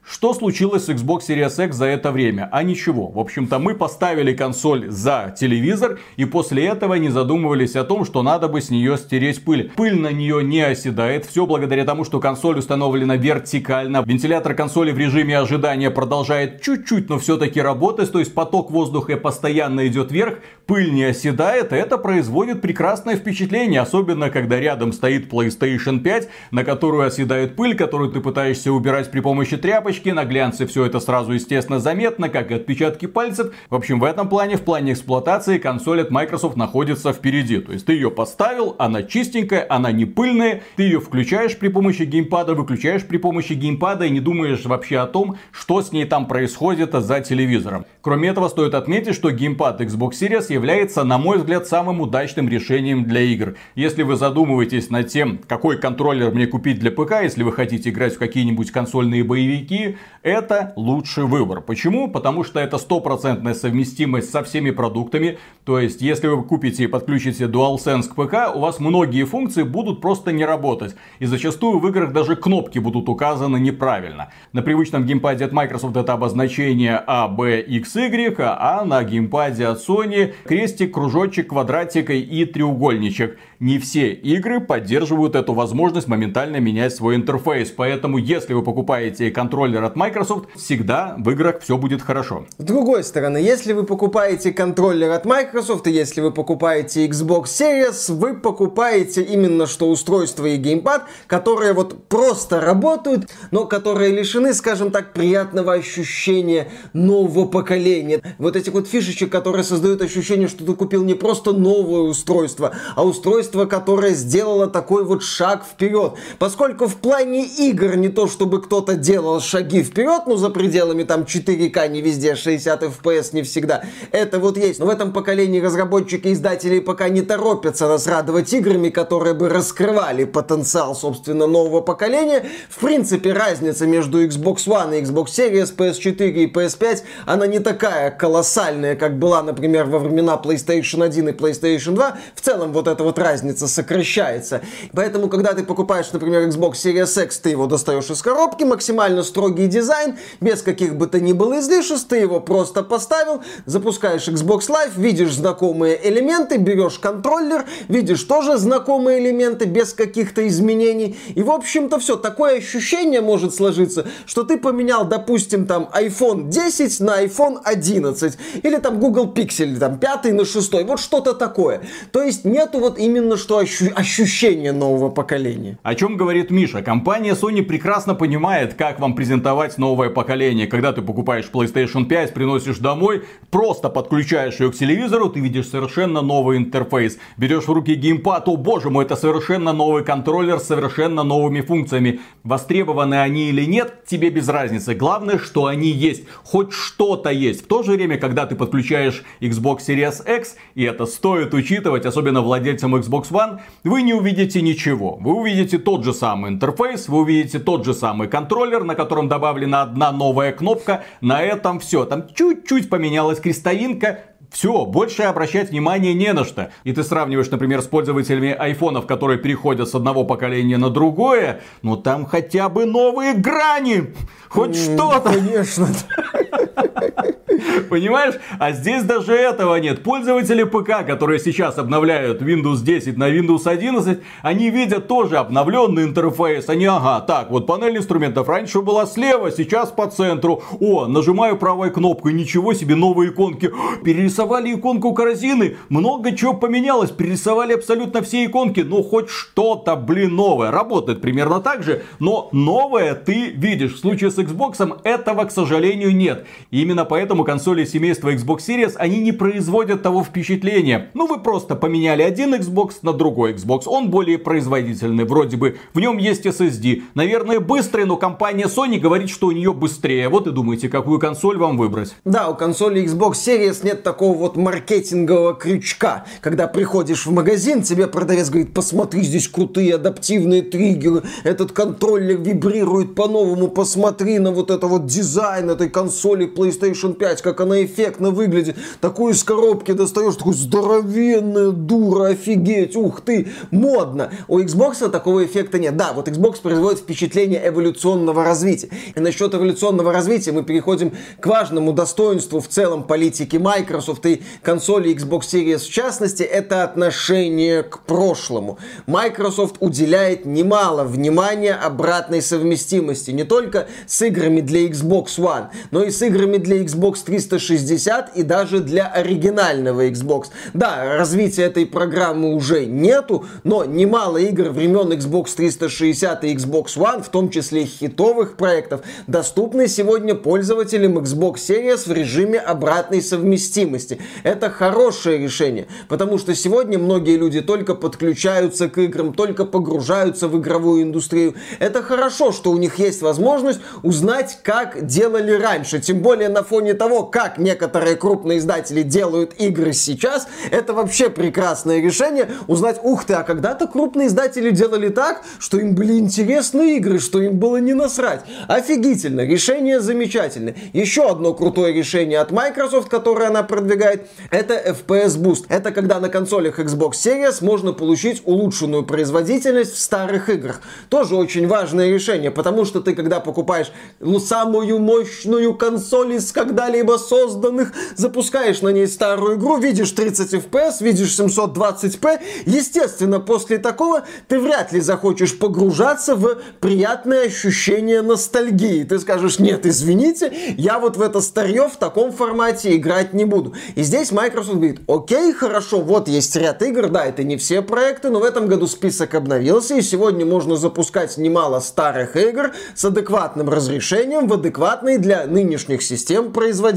Что 0.05 0.33
случилось 0.33 0.85
с 0.85 0.89
Xbox 0.89 1.21
Series 1.29 1.65
X 1.65 1.77
за 1.77 1.85
это 1.85 2.11
время? 2.11 2.49
А 2.51 2.61
ничего. 2.61 3.07
В 3.07 3.17
общем-то, 3.19 3.57
мы 3.57 3.73
поставили 3.73 4.33
консоль 4.33 4.89
за 4.89 5.33
телевизор 5.39 5.97
и 6.17 6.25
после 6.25 6.65
этого 6.65 6.95
не 6.95 7.07
задумывались 7.07 7.77
о 7.77 7.85
том, 7.85 8.03
что 8.03 8.21
надо 8.21 8.49
бы 8.49 8.59
с 8.59 8.69
нее 8.69 8.97
стереть 8.97 9.45
пыль. 9.45 9.71
Пыль 9.77 9.97
на 9.97 10.11
нее 10.11 10.43
не 10.43 10.59
оседает. 10.59 11.25
Все 11.25 11.45
благодаря 11.45 11.85
тому, 11.85 12.03
что 12.03 12.19
консоль 12.19 12.59
установлена 12.59 13.15
вертикально. 13.15 14.03
Вентилятор 14.05 14.55
консоли 14.55 14.91
в 14.91 14.97
режиме 14.97 15.39
ожидания 15.39 15.89
продолжает 15.89 16.61
чуть-чуть, 16.61 17.07
но 17.07 17.17
все-таки 17.17 17.61
работать. 17.61 18.11
То 18.11 18.19
есть 18.19 18.33
поток 18.33 18.71
воздуха 18.71 19.15
постоянно 19.15 19.87
идет 19.87 20.11
вверх, 20.11 20.39
пыль 20.65 20.93
не 20.93 21.03
оседает. 21.03 21.73
Это 21.73 21.97
производит 21.97 22.61
прекрасное 22.61 23.15
впечатление. 23.15 23.81
Особенно, 23.81 24.29
когда 24.29 24.59
рядом 24.59 24.93
стоит 24.93 25.31
PlayStation 25.31 25.99
5, 25.99 26.29
на 26.51 26.63
которую 26.63 27.05
оседает 27.05 27.55
пыль, 27.55 27.75
которую 27.75 28.11
ты 28.11 28.21
пытаешься 28.21 28.71
убирать 28.71 29.11
при 29.11 29.19
помощи 29.19 29.57
тряпочки 29.57 30.09
на 30.09 30.25
глянце 30.25 30.65
все 30.65 30.85
это 30.85 30.99
сразу 30.99 31.33
естественно 31.33 31.79
заметно, 31.79 32.29
как 32.29 32.51
и 32.51 32.55
отпечатки 32.55 33.05
пальцев. 33.05 33.53
В 33.69 33.75
общем, 33.75 33.99
в 33.99 34.03
этом 34.03 34.29
плане, 34.29 34.57
в 34.57 34.61
плане 34.61 34.93
эксплуатации, 34.93 35.57
консоль 35.57 36.01
от 36.01 36.11
Microsoft 36.11 36.55
находится 36.55 37.13
впереди. 37.13 37.59
То 37.59 37.73
есть 37.73 37.85
ты 37.85 37.93
ее 37.93 38.11
поставил, 38.11 38.75
она 38.79 39.03
чистенькая, 39.03 39.65
она 39.69 39.91
не 39.91 40.05
пыльная, 40.05 40.63
ты 40.75 40.83
ее 40.83 40.99
включаешь 40.99 41.57
при 41.57 41.67
помощи 41.67 42.03
геймпада, 42.03 42.53
выключаешь 42.53 43.05
при 43.05 43.17
помощи 43.17 43.53
геймпада 43.53 44.05
и 44.05 44.09
не 44.09 44.19
думаешь 44.19 44.65
вообще 44.65 44.99
о 44.99 45.07
том, 45.07 45.37
что 45.51 45.81
с 45.81 45.91
ней 45.91 46.05
там 46.05 46.27
происходит 46.27 46.93
за 46.93 47.19
телевизором. 47.19 47.85
Кроме 48.01 48.29
этого, 48.29 48.47
стоит 48.47 48.73
отметить, 48.73 49.15
что 49.15 49.31
геймпад 49.31 49.81
Xbox 49.81 50.11
Series 50.11 50.52
является, 50.53 51.03
на 51.03 51.17
мой 51.17 51.37
взгляд, 51.39 51.67
самым 51.67 52.01
удачным 52.01 52.47
решением 52.47 53.03
для 53.05 53.21
игр. 53.21 53.55
Если 53.75 54.03
вы 54.03 54.15
задумываетесь 54.15 54.89
над 54.89 55.07
тем, 55.09 55.39
какой 55.47 55.77
контроллер 55.79 56.31
мне 56.31 56.47
купить 56.47 56.79
для 56.79 56.91
ПК, 56.91 57.23
если 57.23 57.43
вы 57.43 57.51
хотите 57.51 57.89
играть 57.89 58.15
в 58.15 58.19
какие-нибудь 58.19 58.71
консольные 58.71 59.23
боевики, 59.23 59.97
это 60.21 60.73
лучший 60.75 61.25
выбор. 61.25 61.61
Почему? 61.61 62.09
Потому 62.09 62.43
что 62.43 62.59
это 62.59 62.77
стопроцентная 62.77 63.53
совместимость 63.53 64.31
со 64.31 64.43
всеми 64.43 64.71
продуктами. 64.71 65.37
То 65.65 65.79
есть, 65.79 66.01
если 66.01 66.27
вы 66.27 66.43
купите 66.43 66.83
и 66.83 66.87
подключите 66.87 67.45
DualSense 67.45 68.03
к 68.03 68.15
ПК, 68.15 68.55
у 68.55 68.59
вас 68.59 68.79
многие 68.79 69.23
функции 69.25 69.63
будут 69.63 70.01
просто 70.01 70.31
не 70.31 70.45
работать. 70.45 70.95
И 71.19 71.25
зачастую 71.25 71.79
в 71.79 71.87
играх 71.87 72.13
даже 72.13 72.35
кнопки 72.35 72.79
будут 72.79 73.09
указаны 73.09 73.57
неправильно. 73.57 74.29
На 74.51 74.61
привычном 74.61 75.05
геймпаде 75.05 75.45
от 75.45 75.51
Microsoft 75.51 75.97
это 75.97 76.13
обозначение 76.13 77.03
A, 77.07 77.27
B, 77.27 77.61
X, 77.61 77.95
Y, 77.95 78.35
а 78.39 78.85
на 78.85 79.03
геймпаде 79.03 79.67
от 79.67 79.79
Sony 79.79 80.33
крестик, 80.43 80.93
кружочек, 80.93 81.49
квадратик 81.49 82.09
и 82.09 82.45
треугольничек. 82.45 83.37
Не 83.59 83.79
все 83.79 84.11
игры 84.11 84.59
поддерживают 84.59 85.35
эту 85.35 85.53
возможность 85.53 86.07
моментально 86.07 86.57
менять 86.57 86.93
свой 86.93 87.15
интерфейс. 87.15 87.71
Поэтому, 87.71 88.17
если 88.17 88.53
вы 88.53 88.61
покупаете 88.61 89.31
контроллер 89.31 89.83
от 89.83 89.95
Microsoft, 89.95 90.49
всегда 90.55 91.15
в 91.17 91.29
играх 91.31 91.61
все 91.61 91.77
будет 91.77 92.01
хорошо. 92.01 92.45
С 92.57 92.63
другой 92.63 93.03
стороны, 93.03 93.37
если 93.37 93.73
вы 93.73 93.85
покупаете 93.85 94.51
контроллер 94.51 95.11
от 95.11 95.25
Microsoft, 95.25 95.87
и 95.87 95.91
если 95.91 96.19
вы 96.19 96.31
покупаете 96.31 97.07
Xbox 97.07 97.45
Series, 97.45 98.13
вы 98.13 98.35
покупаете 98.35 99.21
именно 99.21 99.65
что 99.65 99.89
устройство 99.89 100.45
и 100.45 100.57
геймпад, 100.57 101.05
которые 101.27 101.73
вот 101.73 102.07
просто 102.09 102.59
работают, 102.59 103.29
но 103.51 103.65
которые 103.65 104.11
лишены, 104.11 104.53
скажем 104.53 104.91
так, 104.91 105.13
приятного 105.13 105.73
ощущения 105.73 106.67
нового 106.91 107.45
поколения. 107.45 108.21
Вот 108.37 108.55
этих 108.55 108.73
вот 108.73 108.87
фишечек, 108.87 109.31
которые 109.31 109.63
создают 109.63 110.01
ощущение, 110.01 110.32
что 110.47 110.65
ты 110.65 110.73
купил 110.75 111.03
не 111.03 111.15
просто 111.15 111.51
новое 111.51 112.01
устройство, 112.01 112.73
а 112.95 113.03
устройство, 113.03 113.65
которое 113.65 114.13
сделало 114.13 114.67
такой 114.67 115.03
вот 115.03 115.23
шаг 115.23 115.65
вперед. 115.65 116.13
Поскольку 116.37 116.87
в 116.87 116.97
плане 116.97 117.45
игр 117.45 117.95
не 117.95 118.09
то, 118.09 118.27
чтобы 118.27 118.61
кто-то 118.61 118.95
делал 118.95 119.39
шаг 119.39 119.63
шаги 119.63 119.83
вперед, 119.83 120.23
ну, 120.27 120.35
за 120.35 120.49
пределами 120.49 121.03
там 121.03 121.21
4К, 121.21 121.87
не 121.87 122.01
везде, 122.01 122.35
60 122.35 122.83
FPS 122.83 123.29
не 123.33 123.43
всегда. 123.43 123.83
Это 124.11 124.39
вот 124.39 124.57
есть. 124.57 124.79
Но 124.79 124.87
в 124.87 124.89
этом 124.89 125.13
поколении 125.13 125.61
разработчики 125.61 126.27
и 126.27 126.33
издатели 126.33 126.79
пока 126.79 127.09
не 127.09 127.21
торопятся 127.21 127.87
нас 127.87 128.07
радовать 128.07 128.51
играми, 128.53 128.89
которые 128.89 129.33
бы 129.33 129.49
раскрывали 129.49 130.25
потенциал, 130.25 130.95
собственно, 130.95 131.47
нового 131.47 131.81
поколения. 131.81 132.45
В 132.69 132.79
принципе, 132.79 133.31
разница 133.31 133.87
между 133.87 134.25
Xbox 134.25 134.67
One 134.67 134.99
и 134.99 135.03
Xbox 135.03 135.27
Series, 135.27 135.75
PS4 135.75 136.31
и 136.31 136.51
PS5, 136.51 137.03
она 137.25 137.47
не 137.47 137.59
такая 137.59 138.11
колоссальная, 138.11 138.95
как 138.95 139.17
была, 139.17 139.43
например, 139.43 139.85
во 139.85 139.99
времена 139.99 140.22
PlayStation 140.31 141.03
1 141.03 141.29
и 141.29 141.31
PlayStation 141.31 141.93
2. 141.93 142.17
В 142.35 142.41
целом, 142.41 142.71
вот 142.73 142.87
эта 142.87 143.03
вот 143.03 143.19
разница 143.19 143.67
сокращается. 143.67 144.61
Поэтому, 144.93 145.29
когда 145.29 145.53
ты 145.53 145.63
покупаешь, 145.63 146.11
например, 146.11 146.47
Xbox 146.47 146.73
Series 146.73 147.23
X, 147.23 147.39
ты 147.39 147.49
его 147.49 147.67
достаешь 147.67 148.09
из 148.09 148.21
коробки, 148.21 148.63
максимально 148.63 149.23
строгий 149.23 149.67
дизайн, 149.67 150.17
без 150.41 150.61
каких 150.61 150.95
бы 150.95 151.07
то 151.07 151.19
ни 151.19 151.33
было 151.33 151.59
излишеств, 151.59 152.07
ты 152.07 152.17
его 152.17 152.39
просто 152.39 152.83
поставил, 152.83 153.41
запускаешь 153.65 154.27
Xbox 154.27 154.69
Live, 154.69 154.93
видишь 154.95 155.35
знакомые 155.35 155.99
элементы, 156.07 156.57
берешь 156.57 156.99
контроллер, 156.99 157.65
видишь 157.87 158.23
тоже 158.23 158.57
знакомые 158.57 159.19
элементы 159.19 159.65
без 159.65 159.93
каких-то 159.93 160.47
изменений. 160.47 161.17
И, 161.35 161.43
в 161.43 161.51
общем-то, 161.51 161.99
все. 161.99 162.15
Такое 162.15 162.57
ощущение 162.57 163.21
может 163.21 163.53
сложиться, 163.53 164.05
что 164.25 164.43
ты 164.43 164.57
поменял, 164.57 165.05
допустим, 165.05 165.65
там 165.65 165.89
iPhone 165.93 166.49
10 166.49 166.99
на 166.99 167.23
iPhone 167.23 167.59
11. 167.63 168.37
Или 168.63 168.77
там 168.77 168.99
Google 168.99 169.33
Pixel, 169.33 169.77
там 169.77 169.97
5 169.97 170.12
пятый 170.13 170.31
на 170.31 170.45
шестой. 170.45 170.83
Вот 170.83 170.99
что-то 170.99 171.33
такое. 171.33 171.81
То 172.11 172.21
есть 172.21 172.45
нету 172.45 172.79
вот 172.79 172.99
именно 172.99 173.35
что 173.35 173.59
ощу- 173.59 173.91
ощущения 173.95 174.71
нового 174.71 175.09
поколения. 175.09 175.79
О 175.81 175.95
чем 175.95 176.17
говорит 176.17 176.51
Миша? 176.51 176.83
Компания 176.83 177.33
Sony 177.33 177.63
прекрасно 177.63 178.13
понимает, 178.13 178.75
как 178.75 178.99
вам 178.99 179.15
презентовать 179.15 179.79
новое 179.79 180.09
поколение. 180.09 180.67
Когда 180.67 180.93
ты 180.93 181.01
покупаешь 181.01 181.49
PlayStation 181.51 182.05
5, 182.05 182.33
приносишь 182.33 182.77
домой, 182.77 183.23
просто 183.49 183.89
подключаешь 183.89 184.59
ее 184.59 184.71
к 184.71 184.75
телевизору, 184.75 185.29
ты 185.29 185.39
видишь 185.39 185.69
совершенно 185.69 186.21
новый 186.21 186.57
интерфейс. 186.57 187.17
Берешь 187.37 187.63
в 187.67 187.71
руки 187.71 187.95
геймпад, 187.95 188.47
о 188.47 188.55
боже 188.55 188.91
мой, 188.91 189.05
это 189.05 189.15
совершенно 189.15 189.73
новый 189.73 190.03
контроллер 190.03 190.59
с 190.59 190.67
совершенно 190.67 191.23
новыми 191.23 191.61
функциями. 191.61 192.19
Востребованы 192.43 193.15
они 193.15 193.49
или 193.49 193.65
нет, 193.65 194.05
тебе 194.05 194.29
без 194.29 194.47
разницы. 194.47 194.93
Главное, 194.93 195.39
что 195.39 195.65
они 195.65 195.89
есть. 195.89 196.25
Хоть 196.43 196.71
что-то 196.71 197.31
есть. 197.31 197.63
В 197.63 197.67
то 197.67 197.81
же 197.81 197.93
время, 197.93 198.19
когда 198.19 198.45
ты 198.45 198.55
подключаешь 198.55 199.23
Xbox 199.41 199.79
Series 199.87 200.02
X, 200.09 200.55
и 200.75 200.83
это 200.83 201.05
стоит 201.05 201.53
учитывать, 201.53 202.05
особенно 202.05 202.41
владельцам 202.41 202.95
Xbox 202.95 203.31
One, 203.31 203.59
вы 203.83 204.01
не 204.01 204.13
увидите 204.13 204.61
ничего. 204.61 205.17
Вы 205.21 205.33
увидите 205.33 205.77
тот 205.77 206.03
же 206.03 206.13
самый 206.13 206.51
интерфейс, 206.51 207.07
вы 207.07 207.21
увидите 207.21 207.59
тот 207.59 207.85
же 207.85 207.93
самый 207.93 208.27
контроллер, 208.27 208.83
на 208.83 208.95
котором 208.95 209.27
добавлена 209.27 209.83
одна 209.83 210.11
новая 210.11 210.51
кнопка. 210.51 211.03
На 211.21 211.41
этом 211.41 211.79
все. 211.79 212.05
Там 212.05 212.27
чуть-чуть 212.33 212.89
поменялась 212.89 213.39
крестовинка, 213.39 214.19
все, 214.53 214.85
больше 214.85 215.23
обращать 215.23 215.71
внимание 215.71 216.13
не 216.13 216.31
на 216.31 216.45
что. 216.45 216.69
И 216.83 216.93
ты 216.93 217.03
сравниваешь, 217.03 217.49
например, 217.49 217.81
с 217.81 217.87
пользователями 217.87 218.51
айфонов, 218.51 219.07
которые 219.07 219.39
переходят 219.39 219.89
с 219.89 219.95
одного 219.95 220.23
поколения 220.25 220.77
на 220.77 220.91
другое, 220.91 221.61
ну 221.81 221.97
там 221.97 222.25
хотя 222.27 222.69
бы 222.69 222.85
новые 222.85 223.33
грани. 223.33 224.13
Хоть 224.49 224.75
что-то. 224.75 225.33
Конечно. 225.33 225.87
Понимаешь? 227.89 228.35
А 228.59 228.71
здесь 228.71 229.03
даже 229.03 229.33
этого 229.33 229.75
нет. 229.75 230.03
Пользователи 230.03 230.63
ПК, 230.63 231.05
которые 231.05 231.39
сейчас 231.39 231.77
обновляют 231.77 232.41
Windows 232.41 232.83
10 232.83 233.17
на 233.17 233.29
Windows 233.29 233.67
11, 233.67 234.19
они 234.41 234.69
видят 234.69 235.07
тоже 235.07 235.37
обновленный 235.37 236.03
интерфейс. 236.03 236.69
Они, 236.69 236.85
ага, 236.85 237.21
так, 237.21 237.51
вот 237.51 237.67
панель 237.67 237.97
инструментов 237.97 238.47
раньше 238.47 238.81
была 238.81 239.05
слева, 239.05 239.51
сейчас 239.51 239.91
по 239.91 240.07
центру. 240.07 240.63
О, 240.79 241.07
нажимаю 241.07 241.57
правой 241.57 241.91
кнопкой, 241.91 242.33
ничего 242.33 242.73
себе, 242.73 242.95
новые 242.95 243.31
иконки. 243.31 243.71
Перерисовали 244.03 244.73
иконку 244.73 245.13
корзины, 245.13 245.77
много 245.89 246.35
чего 246.35 246.53
поменялось, 246.53 247.11
перерисовали 247.11 247.73
абсолютно 247.73 248.21
все 248.21 248.45
иконки. 248.45 248.81
Ну, 248.81 249.03
хоть 249.03 249.29
что-то, 249.29 249.95
блин, 249.95 250.35
новое. 250.35 250.71
Работает 250.71 251.21
примерно 251.21 251.59
так 251.59 251.83
же, 251.83 252.03
но 252.19 252.49
новое 252.51 253.15
ты 253.15 253.49
видишь. 253.51 253.93
В 253.93 253.99
случае 253.99 254.31
с 254.31 254.37
Xbox 254.37 254.99
этого, 255.03 255.45
к 255.45 255.51
сожалению, 255.51 256.15
нет. 256.15 256.45
И 256.71 256.81
именно 256.81 257.05
поэтому 257.05 257.42
консоли 257.43 257.85
семейства 257.85 258.33
Xbox 258.33 258.59
Series, 258.67 258.93
они 258.95 259.19
не 259.19 259.31
производят 259.31 260.03
того 260.03 260.23
впечатления. 260.23 261.09
Ну, 261.13 261.27
вы 261.27 261.39
просто 261.39 261.75
поменяли 261.75 262.21
один 262.21 262.53
Xbox 262.55 262.95
на 263.01 263.13
другой 263.13 263.53
Xbox. 263.53 263.83
Он 263.85 264.09
более 264.09 264.37
производительный, 264.37 265.25
вроде 265.25 265.57
бы. 265.57 265.77
В 265.93 265.99
нем 265.99 266.17
есть 266.17 266.45
SSD. 266.45 267.03
Наверное, 267.15 267.59
быстрый, 267.59 268.05
но 268.05 268.17
компания 268.17 268.65
Sony 268.65 268.99
говорит, 268.99 269.29
что 269.29 269.47
у 269.47 269.51
нее 269.51 269.73
быстрее. 269.73 270.29
Вот 270.29 270.47
и 270.47 270.51
думаете, 270.51 270.89
какую 270.89 271.19
консоль 271.19 271.57
вам 271.57 271.77
выбрать. 271.77 272.15
Да, 272.25 272.49
у 272.49 272.55
консоли 272.55 273.03
Xbox 273.03 273.33
Series 273.33 273.83
нет 273.83 274.03
такого 274.03 274.37
вот 274.37 274.57
маркетингового 274.57 275.53
крючка. 275.53 276.25
Когда 276.41 276.67
приходишь 276.67 277.25
в 277.25 277.31
магазин, 277.31 277.81
тебе 277.81 278.07
продавец 278.07 278.49
говорит, 278.49 278.73
посмотри, 278.73 279.21
здесь 279.23 279.47
крутые 279.47 279.95
адаптивные 279.95 280.61
триггеры, 280.61 281.23
этот 281.43 281.71
контроллер 281.71 282.37
вибрирует 282.37 283.15
по-новому, 283.15 283.67
посмотри 283.67 284.39
на 284.39 284.51
вот 284.51 284.69
это 284.69 284.87
вот 284.87 285.05
дизайн 285.05 285.69
этой 285.69 285.89
консоли 285.89 286.47
PlayStation 286.47 287.13
5, 287.13 287.32
как 287.41 287.61
она 287.61 287.83
эффектно 287.83 288.31
выглядит. 288.31 288.75
Такую 289.01 289.33
из 289.33 289.43
коробки 289.43 289.91
достаешь, 289.91 290.35
такой 290.35 290.53
здоровенная 290.53 291.71
дура, 291.71 292.29
офигеть, 292.29 292.95
ух 292.95 293.21
ты, 293.21 293.47
модно. 293.71 294.31
У 294.47 294.59
Xbox 294.59 295.09
такого 295.09 295.45
эффекта 295.45 295.79
нет. 295.79 295.95
Да, 295.97 296.13
вот 296.13 296.27
Xbox 296.27 296.61
производит 296.61 296.99
впечатление 296.99 297.61
эволюционного 297.67 298.43
развития. 298.43 298.89
И 299.15 299.19
насчет 299.19 299.53
эволюционного 299.53 300.11
развития 300.11 300.51
мы 300.51 300.63
переходим 300.63 301.13
к 301.39 301.45
важному 301.45 301.93
достоинству 301.93 302.59
в 302.59 302.67
целом 302.67 303.03
политики 303.03 303.57
Microsoft 303.57 304.25
и 304.25 304.41
консоли 304.61 305.15
Xbox 305.15 305.41
Series 305.41 305.83
в 305.83 305.89
частности, 305.89 306.43
это 306.43 306.83
отношение 306.83 307.83
к 307.83 307.99
прошлому. 307.99 308.77
Microsoft 309.05 309.75
уделяет 309.79 310.45
немало 310.45 311.03
внимания 311.03 311.73
обратной 311.73 312.41
совместимости 312.41 313.31
не 313.31 313.43
только 313.43 313.87
с 314.07 314.21
играми 314.21 314.61
для 314.61 314.87
Xbox 314.87 315.37
One, 315.37 315.67
но 315.91 316.03
и 316.03 316.11
с 316.11 316.21
играми 316.21 316.57
для 316.57 316.81
Xbox 316.81 317.22
360 317.25 318.35
и 318.35 318.43
даже 318.43 318.79
для 318.79 319.07
оригинального 319.07 320.07
Xbox. 320.07 320.47
Да, 320.73 321.17
развития 321.17 321.63
этой 321.63 321.85
программы 321.85 322.53
уже 322.53 322.85
нету, 322.85 323.45
но 323.63 323.85
немало 323.85 324.37
игр 324.37 324.69
времен 324.69 325.11
Xbox 325.11 325.55
360 325.55 326.43
и 326.43 326.55
Xbox 326.55 326.97
One, 326.97 327.23
в 327.23 327.29
том 327.29 327.49
числе 327.49 327.85
хитовых 327.85 328.57
проектов, 328.57 329.01
доступны 329.27 329.87
сегодня 329.87 330.35
пользователям 330.35 331.17
Xbox 331.19 331.55
Series 331.55 332.07
в 332.07 332.11
режиме 332.11 332.59
обратной 332.59 333.21
совместимости. 333.21 334.19
Это 334.43 334.69
хорошее 334.69 335.37
решение, 335.37 335.87
потому 336.07 336.37
что 336.37 336.55
сегодня 336.55 336.97
многие 336.99 337.37
люди 337.37 337.61
только 337.61 337.95
подключаются 337.95 338.89
к 338.89 338.97
играм, 338.97 339.33
только 339.33 339.65
погружаются 339.65 340.47
в 340.47 340.59
игровую 340.59 341.03
индустрию. 341.03 341.55
Это 341.79 342.01
хорошо, 342.01 342.51
что 342.51 342.71
у 342.71 342.77
них 342.77 342.99
есть 342.99 343.21
возможность 343.21 343.79
узнать, 344.01 344.59
как 344.63 345.05
делали 345.05 345.51
раньше. 345.51 345.99
Тем 345.99 346.19
более 346.19 346.49
на 346.49 346.63
фоне 346.63 346.93
того, 346.93 347.12
как 347.21 347.59
некоторые 347.59 348.15
крупные 348.15 348.57
издатели 348.57 349.03
делают 349.03 349.53
игры 349.59 349.93
сейчас, 349.93 350.47
это 350.71 350.93
вообще 350.93 351.29
прекрасное 351.29 352.01
решение 352.01 352.49
узнать, 352.65 352.99
ух 353.03 353.25
ты, 353.25 353.35
а 353.35 353.43
когда-то 353.43 353.87
крупные 353.87 354.27
издатели 354.27 354.71
делали 354.71 355.09
так, 355.09 355.43
что 355.59 355.77
им 355.77 355.93
были 355.93 356.17
интересны 356.17 356.97
игры, 356.97 357.19
что 357.19 357.41
им 357.41 357.59
было 357.59 357.77
не 357.77 357.93
насрать. 357.93 358.41
Офигительно, 358.67 359.41
решение 359.41 359.99
замечательное. 359.99 360.75
Еще 360.93 361.29
одно 361.29 361.53
крутое 361.53 361.93
решение 361.93 362.39
от 362.39 362.51
Microsoft, 362.51 363.09
которое 363.09 363.49
она 363.49 363.61
продвигает, 363.63 364.27
это 364.49 364.73
FPS 364.73 365.37
Boost. 365.37 365.65
Это 365.69 365.91
когда 365.91 366.19
на 366.19 366.29
консолях 366.29 366.79
Xbox 366.79 367.11
Series 367.13 367.63
можно 367.63 367.93
получить 367.93 368.41
улучшенную 368.45 369.03
производительность 369.03 369.93
в 369.93 369.99
старых 369.99 370.49
играх. 370.49 370.81
Тоже 371.09 371.35
очень 371.35 371.67
важное 371.67 372.09
решение, 372.09 372.49
потому 372.49 372.85
что 372.85 373.01
ты, 373.01 373.13
когда 373.13 373.39
покупаешь 373.39 373.91
ну, 374.19 374.39
самую 374.39 374.99
мощную 374.99 375.73
консоль 375.75 376.35
из 376.35 376.51
когда-либо 376.51 377.02
созданных, 377.17 377.91
запускаешь 378.15 378.81
на 378.81 378.89
ней 378.89 379.07
старую 379.07 379.57
игру, 379.57 379.77
видишь 379.77 380.11
30 380.11 380.53
FPS, 380.53 380.95
видишь 381.01 381.39
720p, 381.39 382.41
естественно, 382.65 383.39
после 383.39 383.77
такого 383.77 384.23
ты 384.47 384.59
вряд 384.59 384.91
ли 384.91 384.99
захочешь 384.99 385.57
погружаться 385.57 386.35
в 386.35 386.57
приятное 386.79 387.47
ощущение 387.47 388.21
ностальгии. 388.21 389.03
Ты 389.03 389.19
скажешь, 389.19 389.59
нет, 389.59 389.85
извините, 389.85 390.51
я 390.77 390.99
вот 390.99 391.17
в 391.17 391.21
это 391.21 391.41
старье 391.41 391.89
в 391.89 391.97
таком 391.97 392.31
формате 392.31 392.95
играть 392.95 393.33
не 393.33 393.45
буду. 393.45 393.73
И 393.95 394.03
здесь 394.03 394.31
Microsoft 394.31 394.75
говорит, 394.75 395.01
окей, 395.07 395.53
хорошо, 395.53 396.01
вот 396.01 396.27
есть 396.27 396.55
ряд 396.55 396.81
игр, 396.81 397.09
да, 397.09 397.25
это 397.25 397.43
не 397.43 397.57
все 397.57 397.81
проекты, 397.81 398.29
но 398.29 398.39
в 398.39 398.43
этом 398.43 398.67
году 398.67 398.87
список 398.87 399.35
обновился, 399.35 399.95
и 399.95 400.01
сегодня 400.01 400.45
можно 400.45 400.75
запускать 400.75 401.37
немало 401.37 401.79
старых 401.79 402.35
игр 402.35 402.71
с 402.95 403.05
адекватным 403.05 403.69
разрешением 403.69 404.47
в 404.47 404.53
адекватной 404.53 405.17
для 405.17 405.45
нынешних 405.45 406.01
систем 406.01 406.51
производительности. 406.51 406.92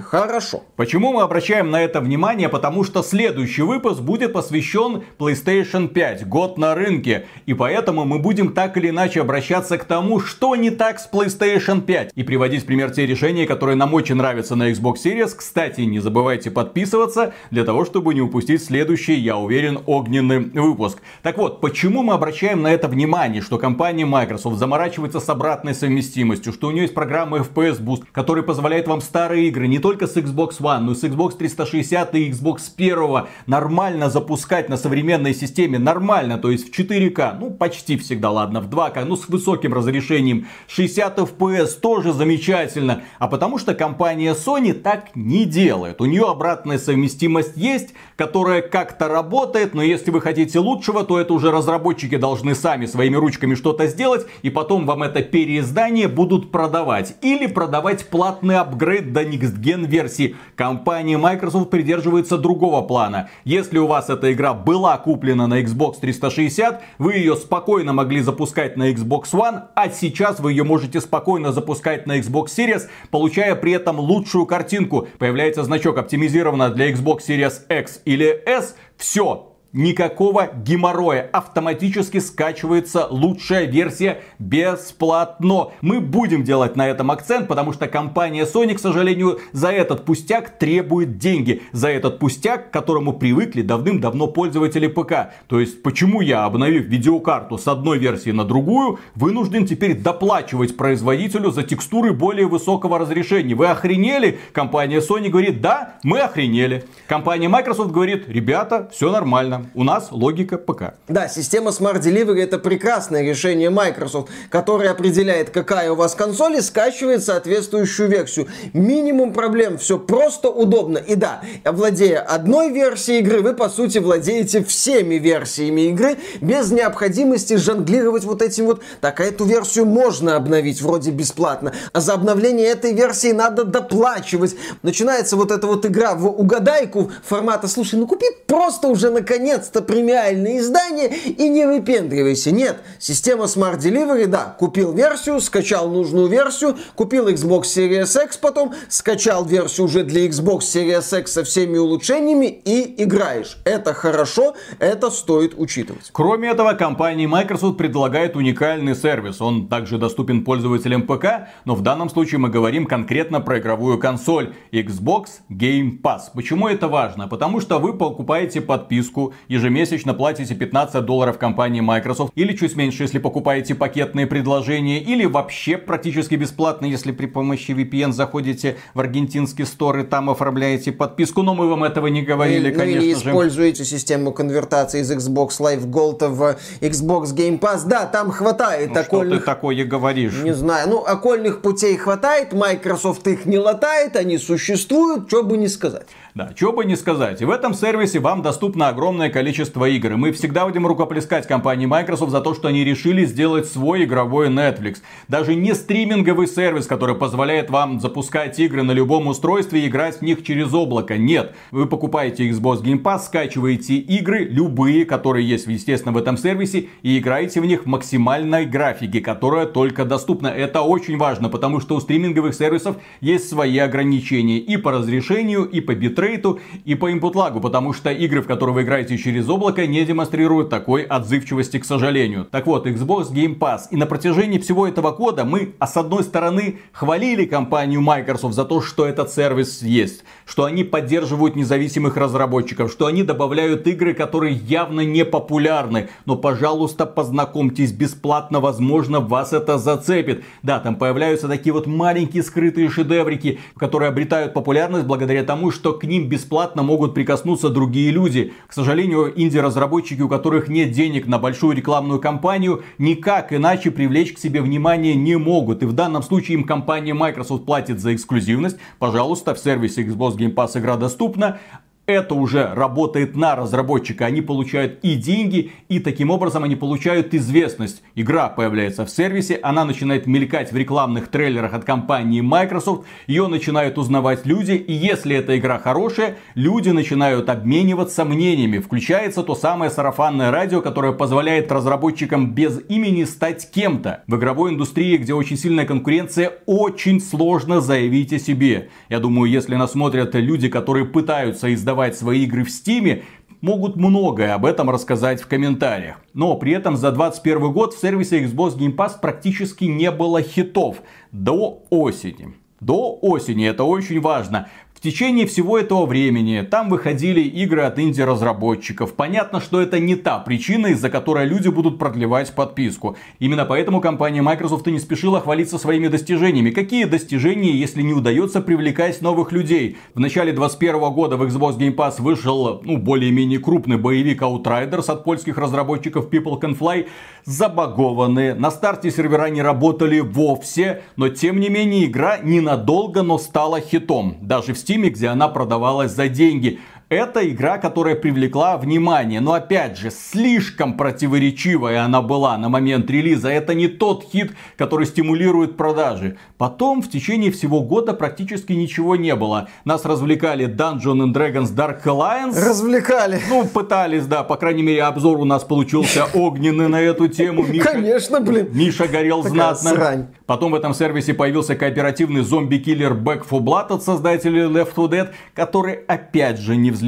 Хорошо. 0.00 0.62
Почему 0.76 1.12
мы 1.12 1.22
обращаем 1.22 1.70
на 1.70 1.82
это 1.82 2.00
внимание? 2.00 2.48
Потому 2.48 2.84
что 2.84 3.02
следующий 3.02 3.62
выпуск 3.62 4.00
будет 4.00 4.32
посвящен 4.32 5.02
PlayStation 5.18 5.88
5, 5.88 6.26
год 6.26 6.58
на 6.58 6.74
рынке. 6.74 7.26
И 7.46 7.54
поэтому 7.54 8.04
мы 8.04 8.18
будем 8.18 8.52
так 8.52 8.76
или 8.76 8.88
иначе 8.88 9.20
обращаться 9.20 9.78
к 9.78 9.84
тому, 9.84 10.20
что 10.20 10.56
не 10.56 10.70
так 10.70 10.98
с 10.98 11.08
PlayStation 11.10 11.80
5. 11.80 12.12
И 12.14 12.22
приводить 12.22 12.64
пример 12.64 12.90
те 12.90 13.06
решения, 13.06 13.46
которые 13.46 13.76
нам 13.76 13.92
очень 13.92 14.14
нравятся 14.14 14.56
на 14.56 14.70
Xbox 14.70 14.96
Series. 15.04 15.34
Кстати, 15.36 15.82
не 15.82 16.00
забывайте 16.00 16.50
подписываться 16.50 17.34
для 17.50 17.64
того, 17.64 17.84
чтобы 17.84 18.14
не 18.14 18.20
упустить 18.20 18.64
следующий, 18.64 19.14
я 19.14 19.36
уверен, 19.36 19.80
огненный 19.86 20.38
выпуск. 20.38 20.98
Так 21.22 21.38
вот, 21.38 21.60
почему 21.60 22.02
мы 22.02 22.14
обращаем 22.14 22.62
на 22.62 22.72
это 22.72 22.88
внимание, 22.88 23.42
что 23.42 23.58
компания 23.58 24.06
Microsoft 24.06 24.58
заморачивается 24.58 25.20
с 25.20 25.28
обратной 25.28 25.74
совместимостью, 25.74 26.52
что 26.52 26.68
у 26.68 26.70
нее 26.70 26.82
есть 26.82 26.94
программа 26.94 27.38
FPS 27.38 27.80
Boost, 27.80 28.04
которая 28.12 28.44
позволяет 28.44 28.88
вам 28.88 29.00
старые 29.00 29.33
игры 29.36 29.68
не 29.68 29.78
только 29.78 30.06
с 30.06 30.16
Xbox 30.16 30.60
One, 30.60 30.80
но 30.80 30.92
и 30.92 30.94
с 30.94 31.04
Xbox 31.04 31.36
360 31.36 32.14
и 32.14 32.30
Xbox 32.30 32.60
1 32.76 33.26
нормально 33.46 34.10
запускать 34.10 34.68
на 34.68 34.76
современной 34.76 35.34
системе, 35.34 35.78
нормально, 35.78 36.38
то 36.38 36.50
есть 36.50 36.68
в 36.68 36.78
4К, 36.78 37.38
ну 37.38 37.50
почти 37.50 37.96
всегда, 37.96 38.30
ладно, 38.30 38.60
в 38.60 38.68
2К, 38.68 39.04
ну 39.04 39.16
с 39.16 39.28
высоким 39.28 39.74
разрешением, 39.74 40.46
60 40.68 41.18
FPS 41.18 41.80
тоже 41.80 42.12
замечательно, 42.12 43.02
а 43.18 43.28
потому 43.28 43.58
что 43.58 43.74
компания 43.74 44.34
Sony 44.34 44.72
так 44.72 45.14
не 45.14 45.44
делает. 45.44 46.00
У 46.00 46.04
нее 46.04 46.24
обратная 46.28 46.78
совместимость 46.78 47.56
есть, 47.56 47.94
которая 48.16 48.62
как-то 48.62 49.08
работает, 49.08 49.74
но 49.74 49.82
если 49.82 50.10
вы 50.10 50.20
хотите 50.20 50.58
лучшего, 50.58 51.04
то 51.04 51.18
это 51.18 51.32
уже 51.32 51.50
разработчики 51.50 52.16
должны 52.16 52.54
сами 52.54 52.86
своими 52.86 53.16
ручками 53.16 53.54
что-то 53.54 53.86
сделать, 53.86 54.26
и 54.42 54.50
потом 54.50 54.86
вам 54.86 55.02
это 55.02 55.22
переиздание 55.22 56.08
будут 56.08 56.50
продавать. 56.50 57.16
Или 57.22 57.46
продавать 57.46 58.08
платный 58.08 58.56
апгрейд 58.56 59.12
до 59.12 59.23
Next 59.24 59.60
Gen 59.60 59.86
версии. 59.86 60.36
Компания 60.56 61.18
Microsoft 61.18 61.70
придерживается 61.70 62.38
другого 62.38 62.82
плана. 62.82 63.28
Если 63.44 63.78
у 63.78 63.86
вас 63.86 64.10
эта 64.10 64.32
игра 64.32 64.54
была 64.54 64.96
куплена 64.98 65.46
на 65.46 65.60
Xbox 65.62 66.00
360, 66.00 66.82
вы 66.98 67.14
ее 67.14 67.36
спокойно 67.36 67.92
могли 67.92 68.20
запускать 68.20 68.76
на 68.76 68.90
Xbox 68.90 69.32
One, 69.32 69.62
а 69.74 69.88
сейчас 69.88 70.40
вы 70.40 70.52
ее 70.52 70.64
можете 70.64 71.00
спокойно 71.00 71.52
запускать 71.52 72.06
на 72.06 72.18
Xbox 72.18 72.46
Series, 72.46 72.88
получая 73.10 73.54
при 73.54 73.72
этом 73.72 73.98
лучшую 73.98 74.46
картинку. 74.46 75.08
Появляется 75.18 75.64
значок 75.64 75.98
оптимизировано 75.98 76.70
для 76.70 76.90
Xbox 76.90 77.20
Series 77.28 77.60
X 77.68 78.02
или 78.04 78.42
S. 78.46 78.76
Все, 78.96 79.53
никакого 79.74 80.50
геморроя. 80.54 81.28
Автоматически 81.32 82.18
скачивается 82.18 83.06
лучшая 83.10 83.66
версия 83.66 84.22
бесплатно. 84.38 85.72
Мы 85.82 86.00
будем 86.00 86.44
делать 86.44 86.76
на 86.76 86.88
этом 86.88 87.10
акцент, 87.10 87.48
потому 87.48 87.72
что 87.72 87.88
компания 87.88 88.46
Sony, 88.46 88.74
к 88.74 88.78
сожалению, 88.78 89.40
за 89.52 89.70
этот 89.70 90.04
пустяк 90.04 90.58
требует 90.58 91.18
деньги. 91.18 91.62
За 91.72 91.88
этот 91.88 92.18
пустяк, 92.18 92.70
к 92.70 92.72
которому 92.72 93.12
привыкли 93.12 93.62
давным-давно 93.62 94.28
пользователи 94.28 94.86
ПК. 94.86 95.34
То 95.48 95.60
есть, 95.60 95.82
почему 95.82 96.20
я, 96.20 96.44
обновив 96.44 96.86
видеокарту 96.86 97.58
с 97.58 97.66
одной 97.66 97.98
версии 97.98 98.30
на 98.30 98.44
другую, 98.44 99.00
вынужден 99.16 99.66
теперь 99.66 99.98
доплачивать 99.98 100.76
производителю 100.76 101.50
за 101.50 101.64
текстуры 101.64 102.12
более 102.12 102.46
высокого 102.46 102.98
разрешения? 102.98 103.54
Вы 103.54 103.66
охренели? 103.66 104.38
Компания 104.52 105.00
Sony 105.00 105.28
говорит, 105.28 105.60
да, 105.60 105.96
мы 106.04 106.20
охренели. 106.20 106.84
Компания 107.08 107.48
Microsoft 107.48 107.90
говорит, 107.90 108.28
ребята, 108.28 108.88
все 108.92 109.10
нормально 109.10 109.63
у 109.74 109.84
нас 109.84 110.08
логика 110.10 110.58
ПК. 110.58 110.94
Да, 111.08 111.28
система 111.28 111.70
Smart 111.70 112.00
Delivery 112.00 112.42
это 112.42 112.58
прекрасное 112.58 113.22
решение 113.22 113.70
Microsoft, 113.70 114.28
которое 114.50 114.90
определяет, 114.90 115.50
какая 115.50 115.92
у 115.92 115.94
вас 115.94 116.14
консоль 116.14 116.56
и 116.56 116.60
скачивает 116.60 117.24
соответствующую 117.24 118.08
версию. 118.08 118.48
Минимум 118.72 119.32
проблем, 119.32 119.78
все 119.78 119.98
просто 119.98 120.48
удобно. 120.48 120.98
И 120.98 121.14
да, 121.14 121.42
владея 121.64 122.20
одной 122.20 122.70
версией 122.72 123.20
игры, 123.20 123.40
вы 123.40 123.54
по 123.54 123.68
сути 123.68 123.98
владеете 123.98 124.64
всеми 124.64 125.14
версиями 125.14 125.82
игры 125.88 126.18
без 126.40 126.70
необходимости 126.70 127.56
жонглировать 127.56 128.24
вот 128.24 128.42
этим 128.42 128.66
вот. 128.66 128.82
Так, 129.00 129.20
а 129.20 129.24
эту 129.24 129.44
версию 129.44 129.86
можно 129.86 130.36
обновить 130.36 130.82
вроде 130.82 131.10
бесплатно, 131.10 131.72
а 131.92 132.00
за 132.00 132.14
обновление 132.14 132.66
этой 132.66 132.92
версии 132.92 133.32
надо 133.32 133.64
доплачивать. 133.64 134.56
Начинается 134.82 135.36
вот 135.36 135.50
эта 135.50 135.66
вот 135.66 135.86
игра 135.86 136.14
в 136.14 136.26
угадайку 136.26 137.12
формата, 137.24 137.68
слушай, 137.68 137.98
ну 137.98 138.06
купи 138.06 138.26
просто 138.46 138.88
уже 138.88 139.10
наконец 139.10 139.53
наконец-то 139.54 139.82
премиальное 139.82 140.58
издание 140.58 141.08
и 141.08 141.48
не 141.48 141.66
выпендривайся. 141.66 142.50
Нет, 142.50 142.78
система 142.98 143.44
Smart 143.44 143.78
Delivery, 143.78 144.26
да, 144.26 144.56
купил 144.58 144.92
версию, 144.92 145.40
скачал 145.40 145.90
нужную 145.90 146.28
версию, 146.28 146.76
купил 146.94 147.28
Xbox 147.28 147.62
Series 147.62 148.24
X 148.24 148.36
потом, 148.36 148.72
скачал 148.88 149.44
версию 149.44 149.86
уже 149.86 150.04
для 150.04 150.26
Xbox 150.26 150.60
Series 150.60 151.20
X 151.20 151.32
со 151.32 151.44
всеми 151.44 151.78
улучшениями 151.78 152.46
и 152.46 153.02
играешь. 153.02 153.58
Это 153.64 153.94
хорошо, 153.94 154.54
это 154.78 155.10
стоит 155.10 155.54
учитывать. 155.56 156.10
Кроме 156.12 156.50
этого, 156.50 156.72
компания 156.74 157.26
Microsoft 157.26 157.78
предлагает 157.78 158.36
уникальный 158.36 158.94
сервис. 158.94 159.40
Он 159.40 159.68
также 159.68 159.98
доступен 159.98 160.44
пользователям 160.44 161.02
ПК, 161.02 161.48
но 161.64 161.74
в 161.74 161.82
данном 161.82 162.10
случае 162.10 162.38
мы 162.38 162.48
говорим 162.48 162.86
конкретно 162.86 163.40
про 163.40 163.58
игровую 163.58 163.98
консоль 163.98 164.54
Xbox 164.72 165.26
Game 165.50 166.00
Pass. 166.02 166.22
Почему 166.34 166.68
это 166.68 166.88
важно? 166.88 167.28
Потому 167.28 167.60
что 167.60 167.78
вы 167.78 167.96
покупаете 167.96 168.60
подписку 168.60 169.34
ежемесячно 169.48 170.14
платите 170.14 170.54
15 170.54 171.04
долларов 171.04 171.38
компании 171.38 171.80
Microsoft, 171.80 172.32
или 172.34 172.54
чуть 172.54 172.76
меньше, 172.76 173.04
если 173.04 173.18
покупаете 173.18 173.74
пакетные 173.74 174.26
предложения, 174.26 175.00
или 175.00 175.24
вообще 175.24 175.78
практически 175.78 176.34
бесплатно, 176.34 176.86
если 176.86 177.12
при 177.12 177.26
помощи 177.26 177.72
VPN 177.72 178.12
заходите 178.12 178.76
в 178.94 179.00
аргентинский 179.00 179.64
стор 179.64 179.98
и 179.98 180.02
там 180.04 180.30
оформляете 180.30 180.92
подписку, 180.92 181.42
но 181.42 181.54
мы 181.54 181.68
вам 181.68 181.84
этого 181.84 182.06
не 182.06 182.22
говорили, 182.22 182.70
ну, 182.70 182.78
конечно 182.78 183.00
ну, 183.00 183.06
или 183.06 183.12
используете 183.12 183.84
систему 183.84 184.32
конвертации 184.32 185.00
из 185.00 185.10
Xbox 185.10 185.60
Live 185.60 185.86
Gold 185.86 186.28
в 186.28 186.56
Xbox 186.80 187.34
Game 187.34 187.58
Pass, 187.58 187.82
да, 187.86 188.06
там 188.06 188.30
хватает 188.30 188.90
ну, 188.94 189.00
окольных... 189.00 189.42
Что 189.42 189.44
ты 189.44 189.54
такое 189.54 189.84
говоришь? 189.84 190.42
Не 190.42 190.54
знаю, 190.54 190.88
ну, 190.88 191.04
окольных 191.04 191.60
путей 191.60 191.96
хватает, 191.96 192.52
Microsoft 192.52 193.26
их 193.26 193.46
не 193.46 193.58
латает, 193.58 194.16
они 194.16 194.38
существуют, 194.38 195.28
что 195.28 195.42
бы 195.42 195.56
не 195.56 195.68
сказать. 195.68 196.06
Да, 196.34 196.50
что 196.56 196.72
бы 196.72 196.84
не 196.84 196.96
сказать. 196.96 197.40
И 197.42 197.44
в 197.44 197.50
этом 197.50 197.74
сервисе 197.74 198.18
вам 198.18 198.42
доступно 198.42 198.88
огромное 198.88 199.30
количество 199.30 199.84
игр. 199.84 200.14
И 200.14 200.16
мы 200.16 200.32
всегда 200.32 200.66
будем 200.66 200.84
рукоплескать 200.84 201.46
компании 201.46 201.86
Microsoft 201.86 202.32
за 202.32 202.40
то, 202.40 202.54
что 202.54 202.66
они 202.66 202.82
решили 202.82 203.24
сделать 203.24 203.68
свой 203.68 204.02
игровой 204.02 204.48
Netflix. 204.48 204.96
Даже 205.28 205.54
не 205.54 205.74
стриминговый 205.76 206.48
сервис, 206.48 206.88
который 206.88 207.14
позволяет 207.14 207.70
вам 207.70 208.00
запускать 208.00 208.58
игры 208.58 208.82
на 208.82 208.90
любом 208.90 209.28
устройстве 209.28 209.84
и 209.84 209.86
играть 209.86 210.18
в 210.18 210.22
них 210.22 210.42
через 210.44 210.74
облако. 210.74 211.16
Нет. 211.16 211.54
Вы 211.70 211.86
покупаете 211.86 212.50
Xbox 212.50 212.82
Game 212.82 213.00
Pass, 213.00 213.26
скачиваете 213.26 213.94
игры, 213.94 214.40
любые, 214.40 215.04
которые 215.04 215.48
есть, 215.48 215.68
естественно, 215.68 216.12
в 216.12 216.16
этом 216.16 216.36
сервисе, 216.36 216.88
и 217.02 217.16
играете 217.16 217.60
в 217.60 217.64
них 217.64 217.84
в 217.84 217.86
максимальной 217.86 218.66
графике, 218.66 219.20
которая 219.20 219.66
только 219.66 220.04
доступна. 220.04 220.48
Это 220.48 220.82
очень 220.82 221.16
важно, 221.16 221.48
потому 221.48 221.78
что 221.78 221.94
у 221.94 222.00
стриминговых 222.00 222.56
сервисов 222.56 222.96
есть 223.20 223.48
свои 223.48 223.78
ограничения 223.78 224.58
и 224.58 224.76
по 224.76 224.90
разрешению, 224.90 225.62
и 225.62 225.80
по 225.80 225.94
битрейту 226.24 226.60
и 226.84 226.94
по 226.94 227.10
импут-лагу, 227.10 227.60
потому 227.60 227.92
что 227.92 228.10
игры, 228.10 228.40
в 228.40 228.46
которые 228.46 228.74
вы 228.74 228.82
играете 228.82 229.18
через 229.18 229.48
облако, 229.48 229.86
не 229.86 230.04
демонстрируют 230.04 230.70
такой 230.70 231.02
отзывчивости, 231.02 231.78
к 231.78 231.84
сожалению. 231.84 232.46
Так 232.50 232.66
вот, 232.66 232.86
Xbox 232.86 233.32
Game 233.32 233.58
Pass. 233.58 233.82
И 233.90 233.96
на 233.96 234.06
протяжении 234.06 234.58
всего 234.58 234.86
этого 234.86 235.12
года 235.12 235.44
мы, 235.44 235.74
а 235.78 235.86
с 235.86 235.96
одной 235.96 236.24
стороны, 236.24 236.78
хвалили 236.92 237.44
компанию 237.44 238.00
Microsoft 238.00 238.54
за 238.54 238.64
то, 238.64 238.80
что 238.80 239.06
этот 239.06 239.30
сервис 239.30 239.82
есть, 239.82 240.24
что 240.46 240.64
они 240.64 240.84
поддерживают 240.84 241.56
независимых 241.56 242.16
разработчиков, 242.16 242.90
что 242.90 243.06
они 243.06 243.22
добавляют 243.22 243.86
игры, 243.86 244.14
которые 244.14 244.54
явно 244.54 245.02
не 245.02 245.24
популярны. 245.24 246.08
Но, 246.26 246.36
пожалуйста, 246.36 247.06
познакомьтесь 247.06 247.92
бесплатно, 247.92 248.60
возможно, 248.60 249.20
вас 249.20 249.52
это 249.52 249.78
зацепит. 249.78 250.44
Да, 250.62 250.80
там 250.80 250.96
появляются 250.96 251.48
такие 251.48 251.72
вот 251.72 251.86
маленькие 251.86 252.42
скрытые 252.42 252.88
шедеврики, 252.88 253.58
которые 253.76 254.08
обретают 254.08 254.54
популярность 254.54 255.06
благодаря 255.06 255.44
тому, 255.44 255.70
что 255.70 255.92
к 255.92 256.04
ним 256.04 256.13
ним 256.14 256.28
бесплатно 256.28 256.82
могут 256.82 257.14
прикоснуться 257.14 257.68
другие 257.68 258.10
люди. 258.10 258.52
К 258.66 258.72
сожалению, 258.72 259.32
инди-разработчики, 259.34 260.22
у 260.22 260.28
которых 260.28 260.68
нет 260.68 260.92
денег 260.92 261.26
на 261.26 261.38
большую 261.38 261.76
рекламную 261.76 262.20
кампанию, 262.20 262.82
никак 262.98 263.52
иначе 263.52 263.90
привлечь 263.90 264.32
к 264.32 264.38
себе 264.38 264.62
внимание 264.62 265.14
не 265.14 265.36
могут. 265.36 265.82
И 265.82 265.86
в 265.86 265.92
данном 265.92 266.22
случае 266.22 266.58
им 266.58 266.64
компания 266.64 267.14
Microsoft 267.14 267.66
платит 267.66 268.00
за 268.00 268.14
эксклюзивность. 268.14 268.78
Пожалуйста, 268.98 269.54
в 269.54 269.58
сервисе 269.58 270.04
Xbox 270.04 270.36
Game 270.36 270.54
Pass 270.54 270.78
игра 270.78 270.96
доступна 270.96 271.58
это 272.06 272.34
уже 272.34 272.72
работает 272.74 273.34
на 273.34 273.56
разработчика. 273.56 274.26
Они 274.26 274.42
получают 274.42 274.98
и 275.02 275.14
деньги, 275.14 275.72
и 275.88 276.00
таким 276.00 276.30
образом 276.30 276.64
они 276.64 276.76
получают 276.76 277.32
известность. 277.34 278.02
Игра 278.14 278.48
появляется 278.48 279.06
в 279.06 279.10
сервисе, 279.10 279.58
она 279.62 279.84
начинает 279.84 280.26
мелькать 280.26 280.72
в 280.72 280.76
рекламных 280.76 281.28
трейлерах 281.28 281.72
от 281.72 281.84
компании 281.84 282.40
Microsoft, 282.40 283.06
ее 283.26 283.46
начинают 283.48 283.96
узнавать 283.96 284.44
люди, 284.44 284.72
и 284.72 284.92
если 284.92 285.36
эта 285.36 285.58
игра 285.58 285.78
хорошая, 285.78 286.36
люди 286.54 286.90
начинают 286.90 287.48
обмениваться 287.48 288.24
мнениями. 288.24 288.78
Включается 288.78 289.42
то 289.42 289.54
самое 289.54 289.90
сарафанное 289.90 290.50
радио, 290.50 290.82
которое 290.82 291.12
позволяет 291.12 291.72
разработчикам 291.72 292.52
без 292.54 292.80
имени 292.88 293.24
стать 293.24 293.70
кем-то. 293.70 294.24
В 294.26 294.36
игровой 294.36 294.72
индустрии, 294.72 295.16
где 295.16 295.32
очень 295.32 295.56
сильная 295.56 295.86
конкуренция, 295.86 296.52
очень 296.66 297.20
сложно 297.20 297.80
заявить 297.80 298.32
о 298.32 298.38
себе. 298.38 298.90
Я 299.08 299.20
думаю, 299.20 299.50
если 299.50 299.74
нас 299.76 299.92
смотрят 299.92 300.34
люди, 300.34 300.68
которые 300.68 301.06
пытаются 301.06 301.72
издавать 301.72 301.93
продавать 301.94 302.18
свои 302.18 302.42
игры 302.42 302.64
в 302.64 302.70
Стиме, 302.70 303.22
могут 303.60 303.94
многое 303.94 304.54
об 304.54 304.66
этом 304.66 304.90
рассказать 304.90 305.40
в 305.40 305.46
комментариях. 305.46 306.16
Но 306.34 306.56
при 306.56 306.72
этом 306.72 306.96
за 306.96 307.12
2021 307.12 307.72
год 307.72 307.94
в 307.94 308.00
сервисе 308.00 308.42
Xbox 308.42 308.76
Game 308.76 308.96
Pass 308.96 309.12
практически 309.20 309.84
не 309.84 310.10
было 310.10 310.42
хитов 310.42 311.02
до 311.30 311.84
осени. 311.90 312.54
До 312.80 313.16
осени, 313.22 313.66
это 313.68 313.84
очень 313.84 314.20
важно 314.20 314.68
течение 315.04 315.46
всего 315.46 315.78
этого 315.78 316.06
времени 316.06 316.62
там 316.62 316.88
выходили 316.88 317.42
игры 317.42 317.82
от 317.82 317.98
инди-разработчиков. 317.98 319.12
Понятно, 319.12 319.60
что 319.60 319.82
это 319.82 320.00
не 320.00 320.16
та 320.16 320.38
причина, 320.38 320.88
из-за 320.88 321.10
которой 321.10 321.44
люди 321.46 321.68
будут 321.68 321.98
продлевать 321.98 322.54
подписку. 322.54 323.16
Именно 323.38 323.66
поэтому 323.66 324.00
компания 324.00 324.40
Microsoft 324.40 324.88
и 324.88 324.92
не 324.92 324.98
спешила 324.98 325.40
хвалиться 325.40 325.76
своими 325.76 326.08
достижениями. 326.08 326.70
Какие 326.70 327.04
достижения, 327.04 327.72
если 327.72 328.00
не 328.00 328.14
удается 328.14 328.62
привлекать 328.62 329.20
новых 329.20 329.52
людей? 329.52 329.98
В 330.14 330.20
начале 330.20 330.52
2021 330.52 331.12
года 331.12 331.36
в 331.36 331.42
Xbox 331.42 331.76
Game 331.76 331.94
Pass 331.94 332.22
вышел, 332.22 332.80
ну, 332.82 332.96
более-менее 332.96 333.58
крупный 333.58 333.98
боевик 333.98 334.40
Outriders 334.40 335.10
от 335.12 335.22
польских 335.22 335.58
разработчиков 335.58 336.30
People 336.30 336.58
Can 336.58 336.78
Fly. 336.78 337.08
Забагованные. 337.44 338.54
На 338.54 338.70
старте 338.70 339.10
сервера 339.10 339.50
не 339.50 339.60
работали 339.60 340.20
вовсе, 340.20 341.02
но 341.16 341.28
тем 341.28 341.60
не 341.60 341.68
менее 341.68 342.06
игра 342.06 342.38
ненадолго, 342.38 343.22
но 343.22 343.36
стала 343.36 343.80
хитом. 343.82 344.38
Даже 344.40 344.72
в 344.72 344.76
Steam 344.76 344.93
Steam, 344.94 345.08
где 345.08 345.28
она 345.28 345.48
продавалась 345.48 346.12
за 346.12 346.28
деньги. 346.28 346.80
Это 347.14 347.48
игра, 347.48 347.78
которая 347.78 348.16
привлекла 348.16 348.76
внимание. 348.76 349.40
Но 349.40 349.52
опять 349.52 349.96
же, 349.96 350.10
слишком 350.10 350.96
противоречивая 350.96 352.04
она 352.04 352.20
была 352.22 352.58
на 352.58 352.68
момент 352.68 353.08
релиза. 353.08 353.50
Это 353.50 353.72
не 353.72 353.86
тот 353.86 354.24
хит, 354.32 354.50
который 354.76 355.06
стимулирует 355.06 355.76
продажи. 355.76 356.38
Потом 356.58 357.02
в 357.02 357.08
течение 357.08 357.52
всего 357.52 357.82
года 357.82 358.14
практически 358.14 358.72
ничего 358.72 359.14
не 359.14 359.36
было. 359.36 359.68
Нас 359.84 360.04
развлекали 360.04 360.66
Dungeon 360.66 361.22
and 361.22 361.32
Dragons 361.32 361.72
Dark 361.72 362.02
Alliance. 362.04 362.60
Развлекали. 362.60 363.40
Ну, 363.48 363.64
пытались, 363.64 364.26
да. 364.26 364.42
По 364.42 364.56
крайней 364.56 364.82
мере, 364.82 365.04
обзор 365.04 365.38
у 365.38 365.44
нас 365.44 365.62
получился 365.62 366.24
огненный 366.34 366.88
на 366.88 367.00
эту 367.00 367.28
тему. 367.28 367.62
Миша, 367.68 367.92
Конечно, 367.92 368.40
блин. 368.40 368.70
Миша 368.72 369.06
горел 369.06 369.44
Такая 369.44 369.54
знатно. 369.54 369.90
Срань. 369.90 370.26
Потом 370.46 370.72
в 370.72 370.74
этом 370.74 370.92
сервисе 370.92 371.32
появился 371.32 371.76
кооперативный 371.76 372.42
зомби-киллер 372.42 373.12
Back 373.12 373.44
4 373.44 373.62
Blood 373.62 373.92
от 373.92 374.02
создателей 374.02 374.62
Left 374.62 374.96
4 374.96 375.06
Dead, 375.06 375.28
который 375.54 375.94
опять 376.08 376.58
же 376.58 376.74
не 376.74 376.90
взлетел. 376.90 377.03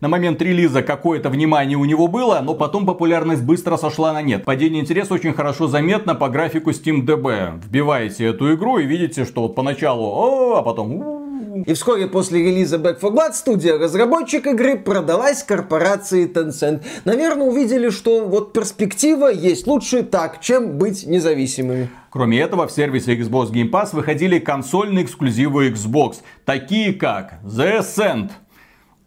На 0.00 0.08
момент 0.08 0.42
релиза 0.42 0.82
какое-то 0.82 1.30
внимание 1.30 1.76
у 1.76 1.84
него 1.84 2.08
было, 2.08 2.40
но 2.42 2.54
потом 2.54 2.86
популярность 2.86 3.42
быстро 3.42 3.76
сошла 3.76 4.12
на 4.12 4.22
нет. 4.22 4.44
Падение 4.44 4.80
интереса 4.80 5.14
очень 5.14 5.32
хорошо 5.32 5.68
заметно 5.68 6.14
по 6.14 6.28
графику 6.28 6.70
SteamDB. 6.70 7.60
Вбиваете 7.64 8.26
эту 8.26 8.54
игру 8.54 8.78
и 8.78 8.86
видите, 8.86 9.24
что 9.24 9.42
вот 9.42 9.54
поначалу 9.54 10.04
о, 10.04 10.58
а 10.58 10.62
потом 10.62 11.18
и 11.66 11.72
вскоре 11.72 12.06
после 12.06 12.42
релиза 12.42 12.76
Back 12.76 13.00
4 13.00 13.12
Blood 13.12 13.32
студия 13.32 13.78
разработчик 13.78 14.46
игры 14.46 14.76
продалась 14.76 15.42
корпорации 15.42 16.30
Tencent. 16.30 16.84
Наверное, 17.04 17.46
увидели, 17.46 17.90
что 17.90 18.24
вот 18.24 18.52
перспектива 18.52 19.28
есть 19.28 19.66
лучше 19.66 20.02
так, 20.02 20.40
чем 20.40 20.78
быть 20.78 21.06
независимыми. 21.06 21.90
Кроме 22.10 22.40
этого, 22.40 22.66
в 22.66 22.72
сервисе 22.72 23.16
Xbox 23.16 23.50
Game 23.50 23.70
Pass 23.70 23.88
выходили 23.92 24.38
консольные 24.38 25.04
эксклюзивы 25.04 25.70
Xbox, 25.70 26.16
такие 26.44 26.92
как 26.92 27.40
The 27.44 27.80
Ascent. 27.80 28.30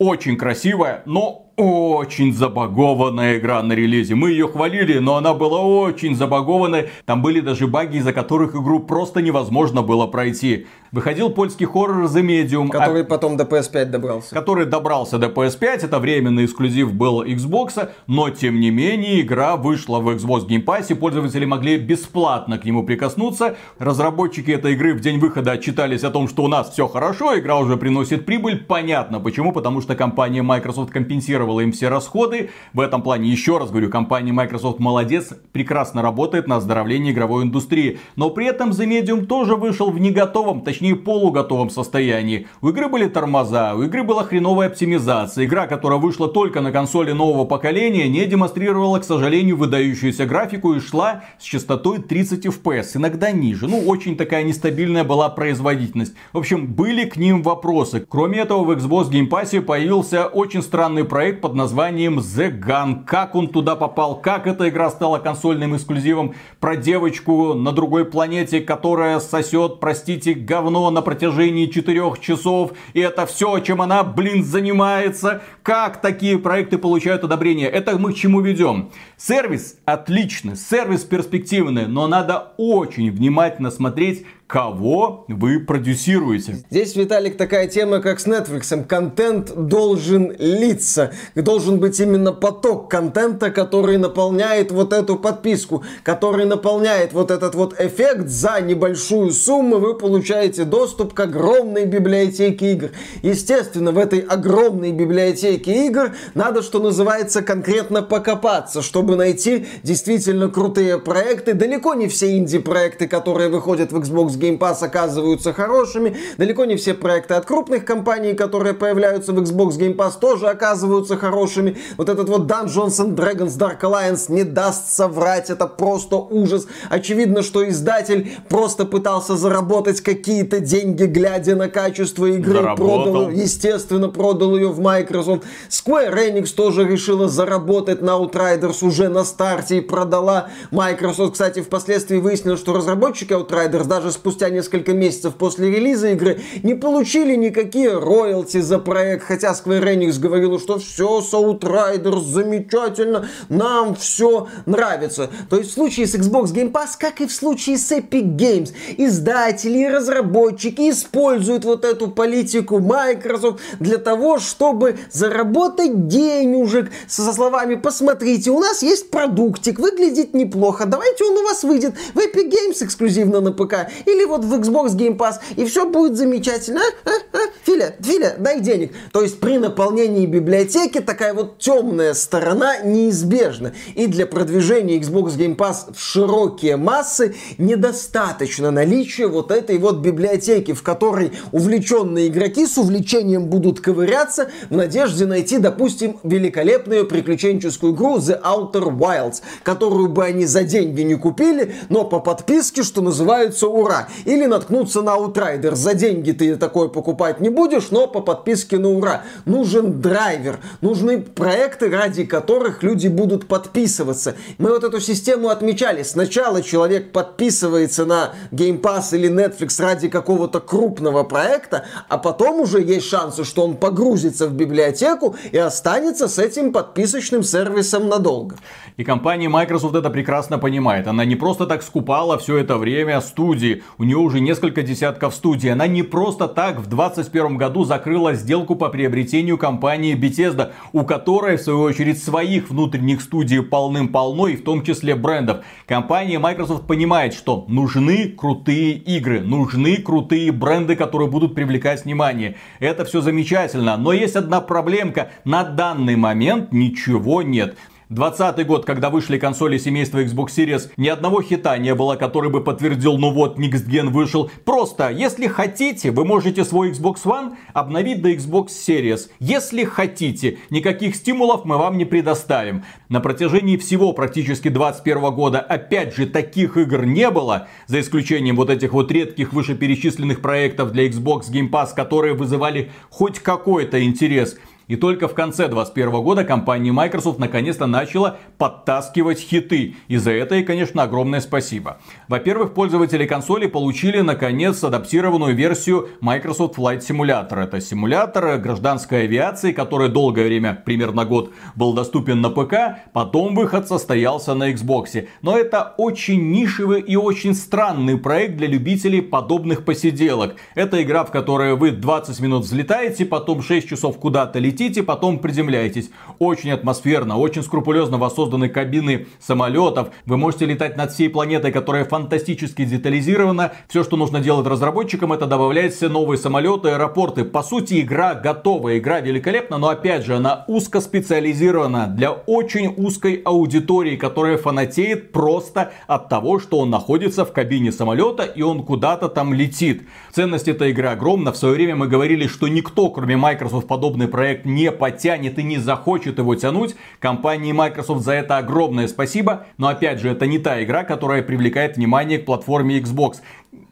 Очень 0.04 0.36
красивая, 0.36 1.04
но 1.06 1.51
очень 1.58 2.34
забагованная 2.34 3.38
игра 3.38 3.62
на 3.62 3.74
релизе. 3.74 4.16
Мы 4.16 4.32
ее 4.32 4.48
хвалили, 4.48 5.00
но 5.00 5.16
она 5.16 5.34
была 5.34 5.62
очень 5.62 6.16
забагованная. 6.16 6.90
Там 7.06 7.22
были 7.22 7.40
даже 7.42 7.68
баги, 7.68 7.98
из-за 7.98 8.14
которых 8.14 8.56
игру 8.56 8.80
просто 8.80 9.22
невозможно 9.22 9.82
было 9.82 10.08
пройти. 10.08 10.66
Выходил 10.92 11.30
польский 11.30 11.66
хоррор 11.66 12.06
The 12.06 12.22
Medium. 12.22 12.70
Который 12.70 13.04
а... 13.04 13.06
потом 13.06 13.38
до 13.38 13.44
PS5 13.44 13.86
добрался. 13.86 14.34
Который 14.34 14.66
добрался 14.66 15.18
до 15.18 15.28
PS5. 15.28 15.86
Это 15.86 16.00
временный 16.00 16.46
эксклюзив 16.46 16.94
был 16.94 17.24
Xbox. 17.24 17.90
Но, 18.08 18.30
тем 18.30 18.60
не 18.60 18.72
менее, 18.72 19.22
игра 19.22 19.56
вышла 19.56 20.00
в 20.00 20.10
Xbox 20.10 20.48
Game 20.48 20.66
Pass. 20.66 20.88
И 20.90 20.94
пользователи 20.94 21.46
могли 21.46 21.78
бесплатно 21.78 22.58
к 22.58 22.66
нему 22.66 22.84
прикоснуться. 22.84 23.56
Разработчики 23.78 24.52
этой 24.52 24.74
игры 24.74 24.94
в 24.94 25.02
день 25.02 25.20
выхода 25.20 25.52
отчитались 25.52 26.04
о 26.04 26.12
том, 26.12 26.28
что 26.28 26.44
у 26.44 26.48
нас 26.48 26.72
все 26.72 26.88
хорошо. 26.88 27.38
Игра 27.38 27.58
уже 27.60 27.78
приносит 27.78 28.26
прибыль. 28.26 28.64
Понятно 28.64 29.20
почему. 29.20 29.52
Потому 29.52 29.82
что 29.82 29.96
компания 29.96 30.42
Microsoft 30.42 30.92
компенсировала 30.92 31.41
им 31.62 31.72
все 31.72 31.90
расходы. 31.90 32.50
В 32.74 32.80
этом 32.80 33.02
плане, 33.02 33.30
еще 33.30 33.58
раз 33.58 33.70
говорю, 33.70 33.90
компания 33.90 34.32
Microsoft 34.32 34.80
молодец. 34.80 35.34
Прекрасно 35.52 36.02
работает 36.02 36.48
на 36.48 36.58
оздоровление 36.58 37.14
игровой 37.14 37.44
индустрии. 37.44 38.00
Но 38.16 38.30
при 38.30 38.48
этом 38.48 38.70
The 38.70 38.86
Medium 38.88 39.26
тоже 39.26 39.56
вышел 39.56 39.90
в 39.92 40.00
неготовом, 40.00 40.62
точнее 40.62 40.96
полуготовом 40.96 41.70
состоянии. 41.70 42.48
У 42.62 42.70
игры 42.70 42.88
были 42.88 43.08
тормоза, 43.08 43.74
у 43.76 43.84
игры 43.84 44.04
была 44.04 44.24
хреновая 44.24 44.68
оптимизация. 44.68 45.46
Игра, 45.46 45.68
которая 45.68 46.00
вышла 46.00 46.28
только 46.28 46.62
на 46.62 46.72
консоли 46.72 47.12
нового 47.12 47.46
поколения, 47.46 48.08
не 48.08 48.26
демонстрировала, 48.26 49.00
к 49.00 49.04
сожалению, 49.04 49.58
выдающуюся 49.58 50.26
графику 50.26 50.74
и 50.74 50.80
шла 50.80 51.24
с 51.40 51.44
частотой 51.44 52.02
30 52.02 52.46
FPS, 52.46 52.92
иногда 52.96 53.32
ниже. 53.32 53.68
Ну, 53.68 53.80
очень 53.88 54.18
такая 54.18 54.44
нестабильная 54.44 55.04
была 55.04 55.30
производительность. 55.30 56.14
В 56.34 56.38
общем, 56.38 56.68
были 56.68 57.06
к 57.06 57.18
ним 57.18 57.42
вопросы. 57.42 58.06
Кроме 58.08 58.40
этого, 58.40 58.64
в 58.64 58.72
Xbox 58.72 59.10
Game 59.10 59.30
Pass 59.30 59.60
появился 59.62 60.28
очень 60.28 60.62
странный 60.62 61.06
проект 61.06 61.31
под 61.40 61.56
названием 61.56 62.20
The 62.20 62.60
Gun. 62.60 63.06
Как 63.06 63.36
он 63.36 63.48
туда 63.48 63.76
попал, 63.76 64.20
как 64.20 64.48
эта 64.48 64.68
игра 64.68 64.90
стала 64.90 65.20
консольным 65.20 65.76
эксклюзивом 65.76 66.36
про 66.60 66.76
девочку 66.76 67.54
на 67.54 67.72
другой 67.72 68.06
планете, 68.06 68.60
которая 68.60 69.20
сосет, 69.20 69.80
простите, 69.80 70.34
говно 70.34 70.90
на 70.92 71.02
протяжении 71.02 71.68
четырех 71.68 72.20
часов, 72.20 72.74
и 72.94 73.00
это 73.00 73.26
все, 73.26 73.60
чем 73.60 73.82
она, 73.82 74.04
блин, 74.04 74.44
занимается. 74.44 75.42
Как 75.64 76.02
такие 76.02 76.38
проекты 76.38 76.78
получают 76.78 77.24
одобрение? 77.24 77.70
Это 77.70 77.98
мы 77.98 78.12
к 78.12 78.16
чему 78.16 78.42
ведем? 78.42 78.90
Сервис 79.16 79.78
отличный, 79.86 80.56
сервис 80.56 81.04
перспективный, 81.04 81.88
но 81.88 82.08
надо 82.08 82.54
очень 82.58 83.12
внимательно 83.12 83.72
смотреть, 83.72 84.26
кого 84.52 85.24
вы 85.30 85.62
продюсируете. 85.62 86.58
Здесь, 86.70 86.98
Виталик, 86.98 87.38
такая 87.38 87.68
тема, 87.68 88.02
как 88.02 88.20
с 88.20 88.28
Netflix. 88.28 88.84
Контент 88.84 89.56
должен 89.56 90.36
литься. 90.38 91.14
Должен 91.36 91.80
быть 91.80 91.98
именно 92.02 92.34
поток 92.34 92.92
контента, 92.92 93.50
который 93.50 93.98
наполняет 93.98 94.72
вот 94.72 94.92
эту 94.92 95.16
подписку, 95.16 95.86
который 96.04 96.44
наполняет 96.44 97.14
вот 97.14 97.32
этот 97.32 97.56
вот 97.56 97.80
эффект. 97.80 98.28
За 98.28 98.60
небольшую 98.60 99.32
сумму 99.32 99.78
вы 99.78 99.98
получаете 99.98 100.66
доступ 100.66 101.14
к 101.14 101.20
огромной 101.22 101.86
библиотеке 101.86 102.74
игр. 102.74 102.90
Естественно, 103.24 103.94
в 103.94 103.98
этой 103.98 104.20
огромной 104.20 104.92
библиотеке 104.92 105.88
игр 105.88 106.12
надо, 106.34 106.62
что 106.62 106.80
называется, 106.80 107.42
конкретно 107.42 108.02
покопаться, 108.02 108.82
чтобы 108.82 109.16
найти 109.16 109.68
действительно 109.84 110.50
крутые 110.50 111.00
проекты. 111.00 111.54
Далеко 111.54 111.94
не 111.94 112.10
все 112.10 112.38
инди-проекты, 112.38 113.08
которые 113.08 113.48
выходят 113.48 113.94
в 113.94 113.98
Xbox 113.98 114.41
Game 114.42 114.58
Pass 114.58 114.84
оказываются 114.84 115.54
хорошими. 115.54 116.18
Далеко 116.38 116.66
не 116.66 116.76
все 116.76 116.94
проекты 116.94 117.36
от 117.36 117.46
крупных 117.46 117.86
компаний, 117.86 118.34
которые 118.34 118.74
появляются 118.74 119.32
в 119.34 119.40
Xbox 119.40 119.78
Game 119.78 119.96
Pass, 119.96 120.14
тоже 120.20 120.48
оказываются 120.48 121.16
хорошими. 121.16 121.78
Вот 121.98 122.10
этот 122.10 122.28
вот 122.28 122.50
Dungeons 122.50 122.98
and 123.00 123.16
Dragons 123.16 123.58
Dark 123.58 123.82
Alliance 123.82 124.32
не 124.32 124.44
даст 124.44 124.90
соврать, 124.90 125.50
это 125.50 125.68
просто 125.68 126.16
ужас. 126.16 126.68
Очевидно, 126.90 127.44
что 127.44 127.68
издатель 127.70 128.32
просто 128.50 128.86
пытался 128.86 129.36
заработать 129.36 130.02
какие-то 130.02 130.60
деньги, 130.60 131.04
глядя 131.04 131.56
на 131.56 131.70
качество 131.70 132.26
игры. 132.26 132.54
Заработал. 132.54 133.04
Продал, 133.04 133.30
естественно, 133.30 134.10
продал 134.10 134.56
ее 134.56 134.70
в 134.70 134.80
Microsoft. 134.80 135.44
Square 135.70 136.16
Enix 136.16 136.54
тоже 136.56 136.88
решила 136.88 137.30
заработать 137.30 138.02
на 138.02 138.12
Outriders 138.12 138.86
уже 138.86 139.10
на 139.10 139.24
старте 139.24 139.78
и 139.78 139.82
продала 139.82 140.50
Microsoft. 140.72 141.34
Кстати, 141.34 141.62
впоследствии 141.62 142.18
выяснилось, 142.18 142.60
что 142.60 142.74
разработчики 142.74 143.34
Outriders 143.34 143.86
даже 143.86 144.12
спустя 144.12 144.31
спустя 144.32 144.50
несколько 144.50 144.94
месяцев 144.94 145.36
после 145.36 145.70
релиза 145.70 146.12
игры 146.12 146.40
не 146.64 146.74
получили 146.74 147.36
никакие 147.36 147.98
роялти 147.98 148.62
за 148.62 148.80
проект, 148.80 149.26
хотя 149.26 149.52
Square 149.52 149.84
Enix 149.84 150.20
говорила, 150.20 150.58
что 150.58 150.80
все 150.80 151.20
с 151.20 151.34
Outriders 151.34 152.24
замечательно, 152.24 153.28
нам 153.50 153.94
все 153.94 154.48
нравится. 154.66 155.30
То 155.50 155.58
есть 155.58 155.72
в 155.72 155.74
случае 155.74 156.08
с 156.08 156.16
Xbox 156.16 156.54
Game 156.54 156.72
Pass, 156.72 156.92
как 156.98 157.20
и 157.20 157.28
в 157.28 157.34
случае 157.34 157.78
с 157.78 157.92
Epic 157.92 158.38
Games, 158.38 158.70
издатели 158.98 159.80
и 159.80 159.90
разработчики 159.90 160.90
используют 160.90 161.66
вот 161.66 161.84
эту 161.84 162.08
политику 162.10 162.80
Microsoft 162.80 163.60
для 163.82 163.98
того, 163.98 164.40
чтобы 164.40 164.98
заработать 165.12 166.08
денежек 166.08 166.90
со 167.10 167.34
словами 167.34 167.76
«посмотрите, 167.76 168.52
у 168.52 168.60
нас 168.62 168.82
есть 168.82 169.10
продуктик, 169.10 169.78
выглядит 169.78 170.34
неплохо, 170.34 170.86
давайте 170.86 171.26
он 171.26 171.38
у 171.38 171.44
вас 171.44 171.64
выйдет 171.64 171.96
в 172.14 172.18
Epic 172.18 172.50
Games 172.50 172.86
эксклюзивно 172.86 173.42
на 173.42 173.52
ПК 173.52 173.90
или 174.06 174.21
или 174.22 174.26
вот 174.26 174.46
в 174.46 174.54
Xbox 174.54 174.96
Game 174.96 175.18
Pass, 175.18 175.36
и 175.56 175.66
все 175.66 175.90
будет 175.90 176.18
замечательно. 176.18 176.82
А? 177.06 177.10
А? 177.10 177.38
А? 177.38 177.38
Филя, 177.64 177.96
Филя, 178.00 178.36
дай 178.38 178.60
денег. 178.60 178.94
То 179.12 179.22
есть 179.22 179.40
при 179.40 179.58
наполнении 179.58 180.26
библиотеки 180.26 181.00
такая 181.00 181.34
вот 181.34 181.58
темная 181.58 182.14
сторона 182.14 182.80
неизбежна. 182.80 183.74
И 183.96 184.08
для 184.08 184.26
продвижения 184.26 184.98
Xbox 185.00 185.38
Game 185.38 185.56
Pass 185.56 185.94
в 185.96 186.00
широкие 186.00 186.78
массы 186.78 187.36
недостаточно 187.58 188.72
наличия 188.72 189.28
вот 189.28 189.52
этой 189.52 189.78
вот 189.78 189.98
библиотеки, 189.98 190.74
в 190.74 190.84
которой 190.84 191.34
увлеченные 191.52 192.28
игроки 192.28 192.66
с 192.66 192.78
увлечением 192.78 193.46
будут 193.48 193.80
ковыряться 193.80 194.50
в 194.70 194.76
надежде 194.76 195.26
найти, 195.26 195.58
допустим, 195.58 196.18
великолепную 196.24 197.08
приключенческую 197.08 197.94
игру 197.94 198.18
The 198.18 198.42
Outer 198.42 198.96
Wilds, 198.98 199.42
которую 199.64 200.10
бы 200.10 200.24
они 200.26 200.46
за 200.46 200.64
деньги 200.64 201.02
не 201.02 201.16
купили, 201.16 201.76
но 201.90 202.04
по 202.04 202.20
подписке, 202.20 202.84
что 202.84 203.02
называется, 203.02 203.68
ура. 203.68 204.01
Или 204.26 204.46
наткнуться 204.46 205.02
на 205.02 205.12
Outrider. 205.12 205.76
За 205.76 205.94
деньги 205.94 206.32
ты 206.32 206.56
такое 206.56 206.88
покупать 206.88 207.40
не 207.40 207.50
будешь, 207.50 207.92
но 207.92 208.08
по 208.08 208.22
подписке 208.22 208.78
на 208.78 208.90
ура. 208.90 209.24
Нужен 209.46 210.02
драйвер. 210.02 210.60
Нужны 210.82 211.20
проекты, 211.22 211.90
ради 211.90 212.26
которых 212.26 212.84
люди 212.84 213.08
будут 213.08 213.48
подписываться. 213.48 214.36
Мы 214.58 214.70
вот 214.70 214.84
эту 214.84 215.00
систему 215.00 215.50
отмечали. 215.50 216.04
Сначала 216.04 216.62
человек 216.62 217.12
подписывается 217.12 218.06
на 218.06 218.32
Game 218.52 218.82
Pass 218.82 219.16
или 219.16 219.30
Netflix 219.30 219.82
ради 219.82 220.10
какого-то 220.10 220.60
крупного 220.60 221.24
проекта, 221.24 221.86
а 222.10 222.18
потом 222.18 222.62
уже 222.62 222.82
есть 222.82 223.08
шансы, 223.08 223.44
что 223.44 223.64
он 223.64 223.76
погрузится 223.76 224.48
в 224.48 224.54
библиотеку 224.54 225.36
и 225.52 225.58
останется 225.58 226.28
с 226.28 226.40
этим 226.40 226.72
подписочным 226.72 227.44
сервисом 227.44 228.08
надолго. 228.08 228.56
И 228.98 229.04
компания 229.04 229.50
Microsoft 229.50 229.96
это 229.96 230.10
прекрасно 230.10 230.60
понимает. 230.60 231.08
Она 231.08 231.26
не 231.26 231.36
просто 231.36 231.66
так 231.66 231.84
скупала 231.84 232.38
все 232.38 232.58
это 232.58 232.78
время 232.78 233.22
студии. 233.22 233.84
У 234.02 234.04
нее 234.04 234.18
уже 234.18 234.40
несколько 234.40 234.82
десятков 234.82 235.36
студий. 235.36 235.72
Она 235.72 235.86
не 235.86 236.02
просто 236.02 236.48
так 236.48 236.80
в 236.80 236.88
2021 236.88 237.58
году 237.58 237.84
закрыла 237.84 238.34
сделку 238.34 238.76
по 238.76 238.90
приобретению 238.90 239.60
компании 239.60 240.18
Bethesda, 240.18 240.72
у 240.92 241.04
которой, 241.04 241.58
в 241.58 241.62
свою 241.62 241.82
очередь, 241.82 242.18
своих 242.18 242.72
внутренних 242.72 243.22
студий 243.22 243.62
полным-полно, 243.62 244.48
и 244.48 244.56
в 244.56 244.64
том 244.64 244.84
числе 244.84 245.14
брендов. 245.14 245.64
Компания 245.86 246.40
Microsoft 246.40 246.88
понимает, 246.88 247.36
что 247.36 247.66
нужны 247.68 248.30
крутые 248.30 248.94
игры, 248.94 249.42
нужны 249.42 249.98
крутые 249.98 250.52
бренды, 250.52 250.96
которые 250.96 251.30
будут 251.30 251.54
привлекать 251.54 252.04
внимание. 252.04 252.56
Это 252.80 253.06
все 253.06 253.22
замечательно, 253.22 253.98
но 253.98 254.14
есть 254.14 254.36
одна 254.36 254.62
проблемка. 254.62 255.30
На 255.46 255.64
данный 255.64 256.16
момент 256.16 256.72
ничего 256.72 257.44
нет. 257.44 257.78
20 258.12 258.68
год, 258.68 258.84
когда 258.84 259.10
вышли 259.10 259.38
консоли 259.38 259.78
семейства 259.78 260.22
Xbox 260.22 260.48
Series, 260.48 260.90
ни 260.98 261.08
одного 261.08 261.42
хита 261.42 261.78
не 261.78 261.96
было, 261.96 262.18
который 262.18 262.50
бы 262.50 262.62
подтвердил, 262.62 263.18
ну 263.18 263.32
вот, 263.32 263.58
Next 263.58 263.88
Gen 263.88 264.10
вышел. 264.10 264.52
Просто, 264.66 265.10
если 265.10 265.48
хотите, 265.48 266.12
вы 266.12 266.26
можете 266.26 266.66
свой 266.66 266.92
Xbox 266.92 267.24
One 267.24 267.54
обновить 267.74 268.22
до 268.22 268.34
Xbox 268.34 268.68
Series. 268.86 269.30
Если 269.40 269.86
хотите, 269.86 270.58
никаких 270.70 271.16
стимулов 271.16 271.64
мы 271.64 271.78
вам 271.78 271.98
не 271.98 272.04
предоставим. 272.04 272.84
На 273.08 273.22
протяжении 273.22 273.78
всего 273.78 274.12
практически 274.12 274.68
21 274.68 275.34
года, 275.34 275.62
опять 275.62 276.14
же, 276.14 276.26
таких 276.26 276.76
игр 276.76 277.06
не 277.06 277.30
было, 277.30 277.70
за 277.88 278.02
исключением 278.02 278.58
вот 278.58 278.70
этих 278.70 278.92
вот 278.92 279.10
редких 279.10 279.54
вышеперечисленных 279.54 280.42
проектов 280.42 280.92
для 280.92 281.08
Xbox 281.08 281.44
Game 281.50 281.70
Pass, 281.70 281.96
которые 281.96 282.34
вызывали 282.34 282.92
хоть 283.10 283.40
какой-то 283.40 284.04
интерес. 284.04 284.58
И 284.92 284.98
только 284.98 285.30
в 285.30 285.34
конце 285.34 285.70
2021 285.70 286.22
года 286.22 286.44
компания 286.44 286.92
Microsoft 286.92 287.40
наконец-то 287.40 287.86
начала 287.86 288.40
подтаскивать 288.58 289.40
хиты. 289.40 289.96
И 290.10 290.18
за 290.18 290.32
это 290.32 290.56
ей, 290.56 290.66
конечно, 290.66 291.04
огромное 291.04 291.40
спасибо. 291.40 292.00
Во-первых, 292.28 292.74
пользователи 292.74 293.26
консоли 293.26 293.68
получили 293.68 294.20
наконец 294.20 294.84
адаптированную 294.84 295.56
версию 295.56 296.10
Microsoft 296.20 296.78
Flight 296.78 297.00
Simulator. 297.10 297.64
Это 297.64 297.80
симулятор 297.80 298.58
гражданской 298.58 299.24
авиации, 299.24 299.72
который 299.72 300.10
долгое 300.10 300.44
время, 300.48 300.74
примерно 300.74 301.24
год, 301.24 301.54
был 301.74 301.94
доступен 301.94 302.42
на 302.42 302.50
ПК. 302.50 303.00
Потом 303.14 303.56
выход 303.56 303.88
состоялся 303.88 304.56
на 304.56 304.74
Xbox. 304.74 305.26
Но 305.42 305.58
это 305.58 305.94
очень 305.98 306.52
нишевый 306.52 307.00
и 307.00 307.16
очень 307.16 307.56
странный 307.56 308.18
проект 308.18 308.58
для 308.58 308.68
любителей 308.68 309.22
подобных 309.22 309.86
посиделок. 309.86 310.58
Это 310.76 311.02
игра, 311.02 311.24
в 311.24 311.32
которой 311.32 311.78
вы 311.78 311.92
20 311.92 312.38
минут 312.42 312.66
взлетаете, 312.66 313.26
потом 313.26 313.64
6 313.64 313.88
часов 313.88 314.20
куда-то 314.20 314.60
летите 314.60 314.81
летите, 314.82 315.04
потом 315.04 315.40
приземляетесь. 315.40 316.10
Очень 316.40 316.72
атмосферно, 316.72 317.38
очень 317.38 317.64
скрупулезно 317.64 318.18
воссозданы 318.18 318.70
кабины 318.70 319.28
самолетов. 319.40 320.10
Вы 320.26 320.38
можете 320.38 320.66
летать 320.66 320.98
над 320.98 321.12
всей 321.12 321.30
планетой, 321.30 321.72
которая 321.72 322.06
фантастически 322.06 322.86
детализирована. 322.86 323.74
Все, 323.88 324.04
что 324.04 324.18
нужно 324.18 324.40
делать 324.40 324.68
разработчикам, 324.68 325.34
это 325.34 325.46
добавлять 325.46 325.94
все 325.94 326.10
новые 326.10 326.38
самолеты, 326.38 326.90
аэропорты. 326.90 327.44
По 327.44 327.64
сути, 327.64 328.02
игра 328.02 328.34
готова, 328.34 328.98
игра 328.98 329.20
великолепна, 329.20 329.78
но 329.78 329.90
опять 329.90 330.26
же, 330.26 330.36
она 330.36 330.66
узко 330.68 331.00
специализирована 331.00 332.08
для 332.08 332.32
очень 332.32 332.94
узкой 332.98 333.42
аудитории, 333.46 334.16
которая 334.16 334.58
фанатеет 334.58 335.32
просто 335.32 335.92
от 336.08 336.30
того, 336.30 336.60
что 336.60 336.80
он 336.80 336.90
находится 336.90 337.46
в 337.46 337.52
кабине 337.52 337.92
самолета 337.92 338.44
и 338.44 338.62
он 338.62 338.84
куда-то 338.84 339.30
там 339.30 339.54
летит. 339.54 340.04
Ценность 340.32 340.68
этой 340.68 340.92
игры 340.92 341.08
огромна. 341.08 341.52
В 341.52 341.58
свое 341.58 341.76
время 341.76 341.96
мы 341.96 342.08
говорили, 342.08 342.48
что 342.48 342.68
никто, 342.68 343.10
кроме 343.10 343.38
Microsoft, 343.38 343.88
подобный 343.88 344.28
проект 344.28 344.66
не 344.74 344.92
потянет 344.92 345.60
и 345.60 345.64
не 345.64 345.78
захочет 345.78 346.38
его 346.40 346.56
тянуть. 346.56 346.96
Компании 347.20 347.72
Microsoft 347.72 348.24
за 348.24 348.34
это 348.34 348.58
огромное 348.58 349.08
спасибо. 349.08 349.66
Но 349.78 349.88
опять 349.88 350.20
же, 350.20 350.30
это 350.30 350.48
не 350.48 350.60
та 350.60 350.84
игра, 350.84 351.04
которая 351.04 351.44
привлекает 351.44 351.98
внимание 351.98 352.40
к 352.40 352.46
платформе 352.46 353.00
Xbox 353.00 353.38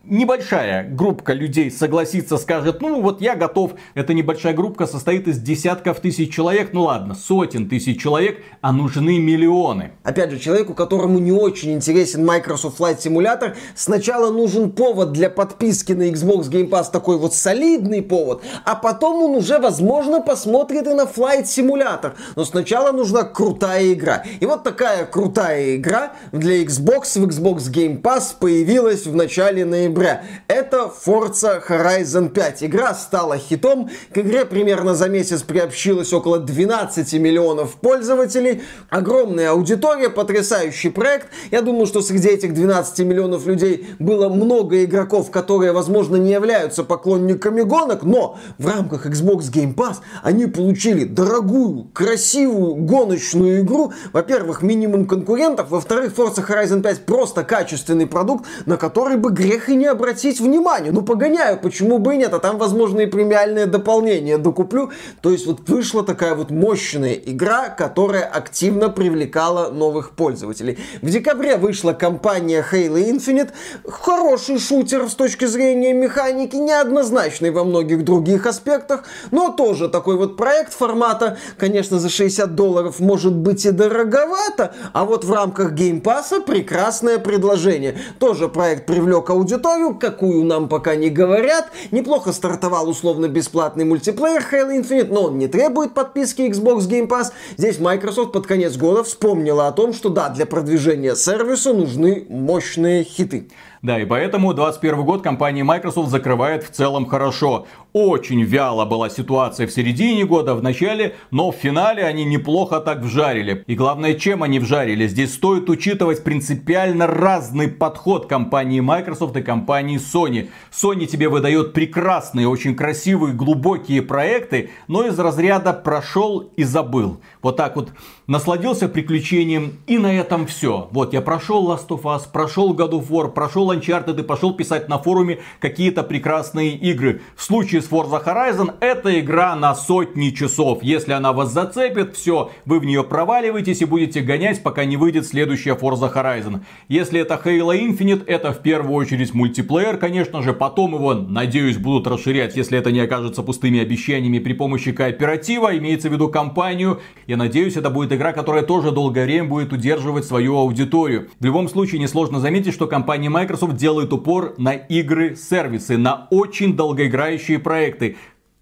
небольшая 0.10 0.90
группа 0.90 1.32
людей 1.32 1.72
согласится, 1.72 2.38
скажет, 2.38 2.82
ну 2.82 3.02
вот 3.02 3.22
я 3.22 3.36
готов. 3.36 3.74
Эта 3.94 4.14
небольшая 4.14 4.54
группа 4.54 4.88
состоит 4.88 5.28
из 5.28 5.40
десятков 5.40 6.00
тысяч 6.00 6.34
человек, 6.34 6.72
ну 6.74 6.84
ладно, 6.84 7.16
сотен 7.16 7.70
тысяч 7.70 8.02
человек, 8.02 8.44
а 8.62 8.72
нужны 8.72 9.20
миллионы. 9.20 9.92
Опять 10.04 10.32
же, 10.32 10.40
человеку, 10.40 10.74
которому 10.74 11.20
не 11.20 11.32
очень 11.32 11.74
интересен 11.74 12.26
Microsoft 12.26 12.80
Flight 12.80 13.00
Simulator, 13.00 13.56
сначала 13.76 14.32
нужен 14.32 14.72
повод 14.72 15.12
для 15.12 15.30
подписки 15.30 15.94
на 15.94 16.10
Xbox 16.10 16.50
Game 16.50 16.70
Pass, 16.70 16.92
такой 16.92 17.18
вот 17.18 17.34
солидный 17.34 18.02
повод, 18.02 18.42
а 18.66 18.76
потом 18.76 19.22
он 19.24 19.36
уже, 19.36 19.60
возможно, 19.60 20.22
посмотрит 20.22 20.88
и 20.88 20.94
на 20.94 21.04
Flight 21.04 21.44
Simulator. 21.44 22.14
Но 22.36 22.46
сначала 22.46 22.92
нужна 22.92 23.24
крутая 23.24 23.94
игра. 23.94 24.24
И 24.40 24.46
вот 24.46 24.64
такая 24.64 25.06
крутая 25.06 25.76
игра 25.76 26.14
для 26.32 26.64
Xbox 26.64 27.20
в 27.20 27.28
Xbox 27.28 27.72
Game 27.72 28.02
Pass 28.02 28.34
появилась 28.40 29.06
в 29.06 29.16
начале 29.16 29.66
ноября 29.66 29.99
ноября. 30.00 30.24
Это 30.48 30.92
Forza 31.06 31.62
Horizon 31.68 32.30
5. 32.30 32.64
Игра 32.64 32.94
стала 32.94 33.38
хитом. 33.38 33.90
К 34.14 34.20
игре 34.20 34.46
примерно 34.46 34.96
за 34.96 35.10
месяц 35.10 35.42
приобщилось 35.42 36.14
около 36.14 36.40
12 36.40 37.14
миллионов 37.14 37.76
пользователей. 37.76 38.64
Огромная 38.90 39.52
аудитория, 39.52 40.10
потрясающий 40.10 40.90
проект. 40.90 41.28
Я 41.52 41.62
думаю, 41.62 41.86
что 41.86 42.02
среди 42.02 42.30
этих 42.30 42.54
12 42.54 43.00
миллионов 43.00 43.46
людей 43.46 43.88
было 44.00 44.30
много 44.30 44.84
игроков, 44.84 45.32
которые, 45.32 45.72
возможно, 45.72 46.16
не 46.16 46.32
являются 46.32 46.84
поклонниками 46.84 47.62
гонок, 47.62 48.04
но 48.04 48.38
в 48.58 48.68
рамках 48.68 49.06
Xbox 49.06 49.52
Game 49.52 49.76
Pass 49.76 49.98
они 50.24 50.48
получили 50.48 51.04
дорогую, 51.04 51.90
красивую 51.94 52.76
гоночную 52.76 53.62
игру. 53.62 53.92
Во-первых, 54.14 54.62
минимум 54.62 55.06
конкурентов. 55.06 55.70
Во-вторых, 55.70 56.14
Forza 56.16 56.46
Horizon 56.48 56.82
5 56.82 57.06
просто 57.06 57.44
качественный 57.44 58.08
продукт, 58.08 58.46
на 58.66 58.78
который 58.78 59.18
бы 59.18 59.32
грех 59.32 59.70
и 59.70 59.76
не 59.80 59.88
обратить 59.88 60.40
внимание. 60.40 60.92
Ну, 60.92 61.02
погоняю, 61.02 61.58
почему 61.58 61.98
бы 61.98 62.14
и 62.14 62.18
нет, 62.18 62.34
а 62.34 62.40
там, 62.40 62.58
возможно, 62.58 63.00
и 63.02 63.06
премиальное 63.08 63.66
дополнение 63.66 64.38
докуплю. 64.38 64.92
То 65.22 65.32
есть 65.32 65.48
вот 65.48 65.68
вышла 65.68 66.04
такая 66.04 66.36
вот 66.36 66.52
мощная 66.52 67.14
игра, 67.14 67.70
которая 67.70 68.24
активно 68.24 68.90
привлекала 68.90 69.72
новых 69.72 70.12
пользователей. 70.12 70.78
В 71.02 71.10
декабре 71.10 71.58
вышла 71.58 71.94
кампания 71.94 72.64
Halo 72.72 72.98
Infinite. 72.98 73.50
Хороший 73.88 74.60
шутер 74.60 75.10
с 75.10 75.16
точки 75.16 75.46
зрения 75.46 75.94
механики, 75.94 76.58
неоднозначный 76.58 77.52
во 77.52 77.64
многих 77.64 78.04
других 78.04 78.46
аспектах, 78.46 79.06
но 79.32 79.50
тоже 79.50 79.90
такой 79.90 80.18
вот 80.18 80.38
проект 80.38 80.74
формата, 80.74 81.38
конечно, 81.58 82.00
за 82.00 82.10
60 82.10 82.56
долларов 82.56 83.00
может 83.00 83.34
быть 83.34 83.66
и 83.66 83.72
дороговато, 83.72 84.74
а 84.94 85.06
вот 85.06 85.24
в 85.24 85.34
рамках 85.34 85.72
Game 85.72 86.03
Pass 86.03 86.34
а 86.34 86.42
прекрасное 86.42 87.18
предложение. 87.18 87.98
Тоже 88.20 88.50
проект 88.50 88.86
привлек 88.86 89.30
аудиторию, 89.30 89.69
историю, 89.70 89.96
какую 89.96 90.46
нам 90.46 90.68
пока 90.68 90.96
не 90.96 91.10
говорят. 91.10 91.70
Неплохо 91.92 92.32
стартовал 92.32 92.90
условно-бесплатный 92.90 93.86
мультиплеер 93.86 94.44
Halo 94.52 94.82
Infinite, 94.82 95.10
но 95.12 95.26
он 95.26 95.38
не 95.38 95.48
требует 95.48 95.94
подписки 95.94 96.42
Xbox 96.42 96.90
Game 96.90 97.08
Pass. 97.08 97.32
Здесь 97.58 97.80
Microsoft 97.80 98.32
под 98.32 98.48
конец 98.48 98.78
года 98.78 99.04
вспомнила 99.04 99.68
о 99.68 99.72
том, 99.72 99.94
что 99.94 100.10
да, 100.10 100.30
для 100.30 100.46
продвижения 100.46 101.16
сервиса 101.16 101.74
нужны 101.74 102.26
мощные 102.30 103.04
хиты. 103.04 103.50
Да, 103.82 103.98
и 103.98 104.06
поэтому 104.06 104.54
21 104.54 105.06
год 105.06 105.22
компания 105.22 105.64
Microsoft 105.64 106.10
закрывает 106.10 106.64
в 106.64 106.70
целом 106.70 107.06
хорошо. 107.06 107.66
Очень 107.94 108.44
вяло 108.44 108.84
была 108.84 109.10
ситуация 109.10 109.68
в 109.68 109.72
середине 109.72 110.26
года, 110.26 110.54
в 110.54 110.62
начале, 110.62 111.16
но 111.32 111.52
в 111.52 111.56
финале 111.56 112.04
они 112.04 112.26
неплохо 112.26 112.82
так 112.82 113.00
вжарили. 113.00 113.64
И 113.68 113.76
главное, 113.76 114.16
чем 114.16 114.44
они 114.44 114.60
вжарили? 114.60 115.08
Здесь 115.08 115.34
стоит 115.34 115.70
учитывать 115.70 116.26
принципиально 116.26 117.08
разный 117.08 117.70
подход 117.70 118.26
компании 118.26 118.82
Microsoft 118.82 119.38
и 119.38 119.42
компании 119.42 119.98
Sony. 119.98 120.50
Sony 120.72 121.06
тебе 121.06 121.30
выдает 121.30 121.72
прекрасные, 121.72 122.50
очень 122.50 122.76
красивые, 122.76 123.34
глубокие 123.34 124.02
проекты, 124.02 124.72
но 124.90 125.08
из 125.08 125.18
разряда 125.18 125.72
прошел 125.72 126.52
и 126.58 126.64
забыл. 126.64 127.22
Вот 127.42 127.56
так 127.56 127.78
вот 127.78 127.90
насладился 128.28 128.90
приключением 128.90 129.80
и 129.88 129.98
на 129.98 130.14
этом 130.14 130.46
все. 130.46 130.90
Вот 130.92 131.14
я 131.14 131.22
прошел 131.22 131.72
Last 131.72 131.88
of 131.88 132.04
Us, 132.04 132.24
прошел 132.32 132.76
God 132.76 132.92
of 132.92 133.08
War, 133.10 133.32
прошел 133.32 133.69
Uncharted 133.74 134.20
и 134.20 134.24
пошел 134.24 134.54
писать 134.54 134.90
на 134.90 134.98
форуме 134.98 135.40
какие-то 135.60 136.04
прекрасные 136.04 136.76
игры. 136.76 137.22
В 137.36 137.44
случае 137.44 137.82
с 137.82 137.90
Forza 137.90 138.24
Horizon 138.24 138.76
это 138.80 139.20
игра 139.20 139.56
на 139.56 139.76
сотни 139.76 140.30
часов. 140.30 140.84
Если 140.84 141.14
она 141.14 141.34
вас 141.34 141.52
зацепит, 141.52 142.16
все, 142.16 142.52
вы 142.66 142.80
в 142.80 142.86
нее 142.86 143.04
проваливаетесь 143.04 143.82
и 143.82 143.86
будете 143.86 144.22
гонять, 144.22 144.64
пока 144.64 144.86
не 144.86 144.98
выйдет 144.98 145.26
следующая 145.26 145.76
Forza 145.76 146.14
Horizon. 146.14 146.62
Если 146.88 147.20
это 147.20 147.40
Halo 147.44 147.78
Infinite, 147.78 148.24
это 148.26 148.52
в 148.52 148.60
первую 148.60 148.96
очередь 148.96 149.34
мультиплеер, 149.34 149.98
конечно 149.98 150.42
же. 150.42 150.54
Потом 150.54 150.94
его, 150.94 151.14
надеюсь, 151.14 151.78
будут 151.78 152.08
расширять, 152.08 152.56
если 152.56 152.78
это 152.78 152.92
не 152.92 153.00
окажется 153.00 153.44
пустыми 153.44 153.80
обещаниями 153.80 154.40
при 154.40 154.54
помощи 154.54 154.92
кооператива, 154.92 155.78
имеется 155.78 156.10
в 156.10 156.14
виду 156.14 156.30
компанию. 156.30 157.02
Я 157.28 157.38
надеюсь, 157.38 157.78
это 157.78 157.90
будет 157.90 158.12
игра, 158.14 158.34
которая 158.34 158.64
тоже 158.64 158.92
долгое 158.92 159.26
время 159.26 159.46
будет 159.46 159.74
удерживать 159.74 160.26
свою 160.26 160.56
аудиторию. 160.58 161.30
В 161.40 161.46
любом 161.46 161.70
случае, 161.70 162.02
несложно 162.02 162.40
заметить, 162.40 162.74
что 162.74 162.88
компания 162.88 163.30
Microsoft 163.30 163.59
делает 163.68 164.14
упор 164.14 164.56
на 164.58 164.74
игры-сервисы, 164.74 165.98
на 165.98 166.28
очень 166.32 166.76
долгоиграющие 166.76 167.60
проекты. 167.60 168.18